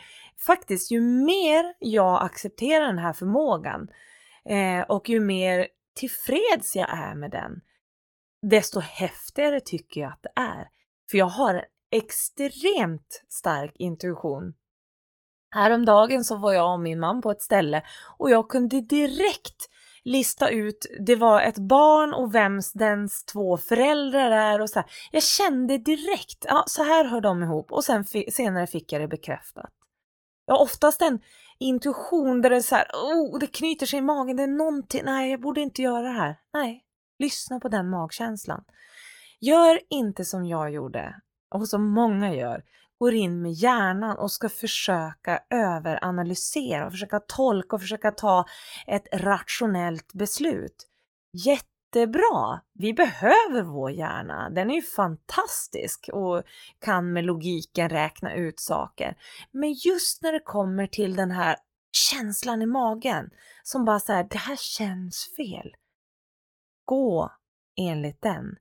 [0.47, 3.89] faktiskt, ju mer jag accepterar den här förmågan
[4.45, 5.67] eh, och ju mer
[6.01, 7.61] tillfreds jag är med den,
[8.43, 10.69] desto häftigare tycker jag att det är.
[11.11, 14.55] För jag har en extremt stark intuition.
[15.55, 17.83] Häromdagen så var jag och min man på ett ställe
[18.19, 19.69] och jag kunde direkt
[20.05, 24.91] lista ut, det var ett barn och vems dens två föräldrar är och så här.
[25.11, 29.09] Jag kände direkt, ja så här hör de ihop och sen senare fick jag det
[29.09, 29.73] bekräftat.
[30.51, 31.21] Jag har oftast en
[31.59, 35.03] intuition där det är så här, oh, det knyter sig i magen, det är någonting,
[35.05, 36.37] nej jag borde inte göra det här.
[36.53, 36.85] Nej,
[37.19, 38.65] lyssna på den magkänslan.
[39.41, 41.21] Gör inte som jag gjorde
[41.55, 42.65] och som många gör,
[42.99, 48.45] går in med hjärnan och ska försöka överanalysera och försöka tolka och försöka ta
[48.87, 50.89] ett rationellt beslut.
[51.95, 52.61] Jättebra!
[52.73, 54.51] Vi behöver vår hjärna.
[54.51, 56.43] Den är ju fantastisk och
[56.79, 59.17] kan med logiken räkna ut saker.
[59.51, 61.57] Men just när det kommer till den här
[61.93, 63.31] känslan i magen
[63.63, 65.75] som bara säger det här känns fel.
[66.85, 67.33] Gå
[67.77, 68.57] enligt den.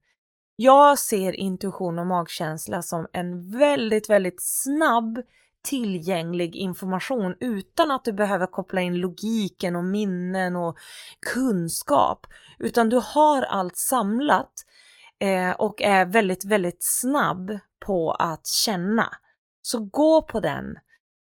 [0.56, 5.24] Jag ser intuition och magkänsla som en väldigt, väldigt snabb
[5.64, 10.78] tillgänglig information utan att du behöver koppla in logiken och minnen och
[11.34, 12.28] kunskap.
[12.60, 14.52] Utan du har allt samlat
[15.20, 19.08] eh, och är väldigt, väldigt snabb på att känna.
[19.62, 20.66] Så gå på den.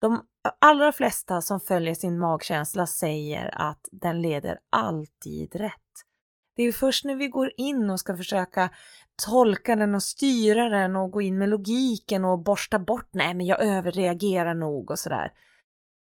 [0.01, 0.21] De
[0.61, 5.71] allra flesta som följer sin magkänsla säger att den leder alltid rätt.
[6.56, 8.70] Det är först när vi går in och ska försöka
[9.26, 13.45] tolka den och styra den och gå in med logiken och borsta bort, nej men
[13.45, 15.32] jag överreagerar nog och sådär.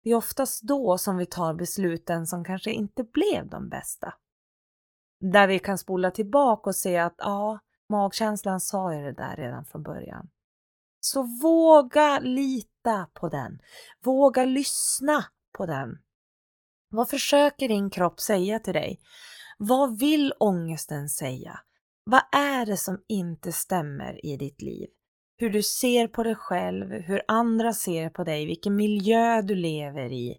[0.02, 4.14] Det är oftast då som vi tar besluten som kanske inte blev de bästa.
[5.20, 9.64] Där vi kan spola tillbaka och se att ja, magkänslan sa ju det där redan
[9.64, 10.28] från början.
[11.00, 13.58] Så våga lita på den.
[14.04, 15.98] Våga lyssna på den.
[16.88, 19.00] Vad försöker din kropp säga till dig?
[19.58, 21.60] Vad vill ångesten säga?
[22.04, 24.88] Vad är det som inte stämmer i ditt liv?
[25.36, 30.12] Hur du ser på dig själv, hur andra ser på dig, vilken miljö du lever
[30.12, 30.36] i,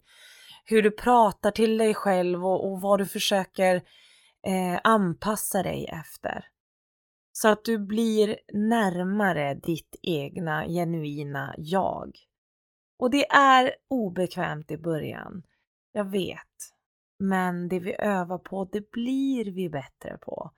[0.66, 3.76] hur du pratar till dig själv och, och vad du försöker
[4.48, 6.46] eh, anpassa dig efter.
[7.32, 12.12] Så att du blir närmare ditt egna genuina jag.
[13.00, 15.44] Och det är obekvämt i början,
[15.92, 16.75] jag vet.
[17.20, 20.52] Men det vi övar på, det blir vi bättre på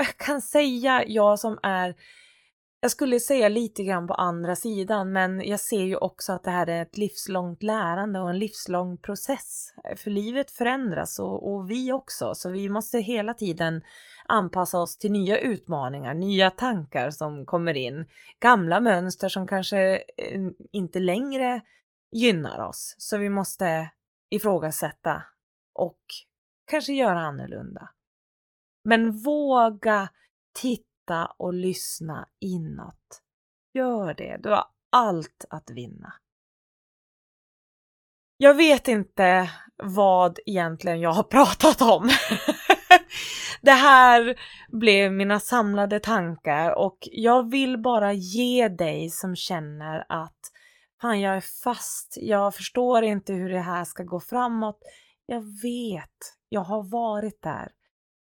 [0.00, 1.94] jag kan säga, jag som är
[2.82, 6.50] jag skulle säga lite grann på andra sidan, men jag ser ju också att det
[6.50, 9.74] här är ett livslångt lärande och en livslång process.
[9.96, 13.82] För livet förändras och, och, vi också, så vi måste hela tiden
[14.26, 18.06] anpassa oss till nya utmaningar, nya tankar som kommer in,
[18.38, 20.40] gamla mönster som kanske eh,
[20.72, 21.60] inte längre
[22.12, 22.94] gynnar oss.
[22.98, 23.90] Så vi måste
[24.30, 25.22] ifrågasätta
[25.72, 26.00] och
[26.70, 27.90] kanske göra annorlunda.
[28.84, 30.08] Men våga
[30.60, 33.22] titta och lyssna inåt.
[33.74, 36.12] Gör det, du har allt att vinna.
[38.36, 42.10] Jag vet inte vad egentligen jag har pratat om.
[43.60, 50.52] det här blev mina samlade tankar och jag vill bara ge dig som känner att
[51.00, 54.78] fan, jag är fast, jag förstår inte hur det här ska gå framåt.
[55.30, 57.72] Jag vet, jag har varit där.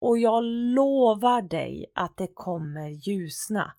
[0.01, 3.73] Och jag lovar dig att det kommer ljusna.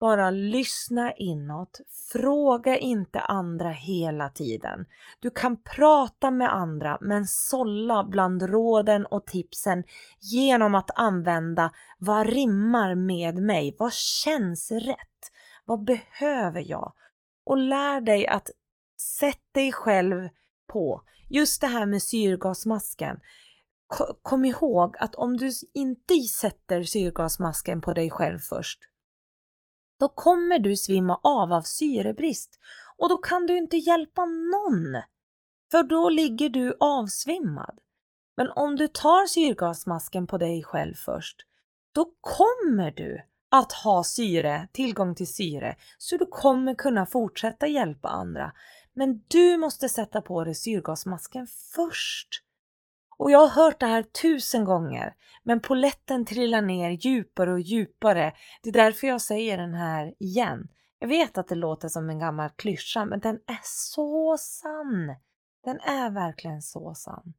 [0.00, 1.80] Bara lyssna inåt,
[2.12, 4.86] fråga inte andra hela tiden.
[5.20, 9.84] Du kan prata med andra men sålla bland råden och tipsen
[10.20, 13.76] genom att använda vad rimmar med mig?
[13.78, 15.32] Vad känns rätt?
[15.64, 16.92] Vad behöver jag?
[17.44, 18.50] Och lär dig att
[19.00, 20.28] sätta dig själv
[20.66, 23.20] på just det här med syrgasmasken
[24.22, 28.80] kom ihåg att om du inte sätter syrgasmasken på dig själv först,
[30.00, 32.58] då kommer du svimma av av syrebrist
[32.96, 35.02] och då kan du inte hjälpa någon.
[35.70, 37.78] För då ligger du avsvimmad.
[38.36, 41.36] Men om du tar syrgasmasken på dig själv först,
[41.92, 48.08] då kommer du att ha syre, tillgång till syre, så du kommer kunna fortsätta hjälpa
[48.08, 48.52] andra.
[48.96, 52.28] Men du måste sätta på dig syrgasmasken först.
[53.18, 58.32] Och jag har hört det här tusen gånger, men poletten trillar ner djupare och djupare.
[58.62, 60.68] Det är därför jag säger den här igen.
[60.98, 65.14] Jag vet att det låter som en gammal klyscha, men den är så sann.
[65.64, 67.34] Den är verkligen så sann.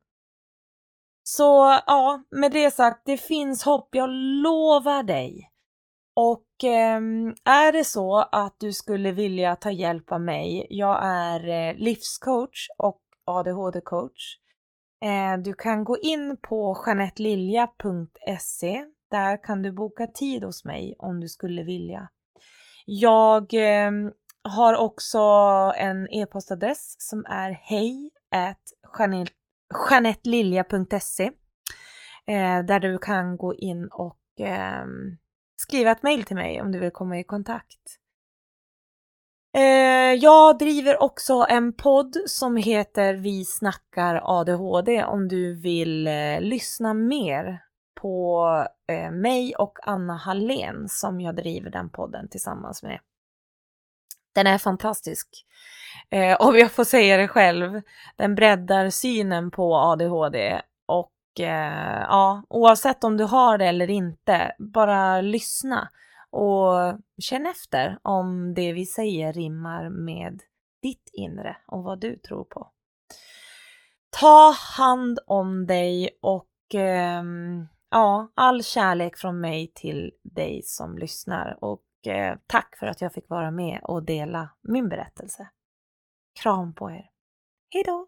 [1.24, 4.10] Så ja, med det sagt, det finns hopp, jag
[4.44, 5.52] lovar dig.
[6.20, 7.02] Och eh,
[7.46, 12.68] är det så att du skulle vilja ta hjälp av mig, jag är eh, livscoach
[12.78, 14.38] och ADHD-coach.
[15.06, 18.86] Eh, du kan gå in på janettelilja.se.
[19.12, 22.10] Där kan du boka tid hos mig om du skulle vilja.
[22.86, 23.92] Jag eh,
[24.44, 25.20] har också
[25.78, 28.12] en e-postadress som är hej
[29.90, 31.24] janettelilja.se
[32.28, 35.18] eh, där du kan gå in och ehm,
[35.68, 37.98] skriva ett mail till mig om du vill komma i kontakt.
[39.58, 46.42] Eh, jag driver också en podd som heter Vi snackar ADHD om du vill eh,
[46.42, 47.64] lyssna mer
[48.02, 48.48] på
[48.92, 53.00] eh, mig och Anna Hallén som jag driver den podden tillsammans med.
[54.36, 55.28] Den är fantastisk.
[56.10, 57.82] Eh, om jag får säga det själv,
[58.16, 64.56] den breddar synen på ADHD och eh, ja, oavsett om du har det eller inte,
[64.60, 65.90] bara lyssna
[66.30, 70.42] och känn efter om det vi säger rimmar med
[70.82, 72.72] ditt inre och vad du tror på.
[74.10, 77.24] Ta hand om dig och eh,
[77.92, 83.14] ja, all kärlek från mig till dig som lyssnar och eh, tack för att jag
[83.14, 85.50] fick vara med och dela min berättelse.
[86.42, 87.10] Kram på er.
[87.74, 88.08] Hejdå!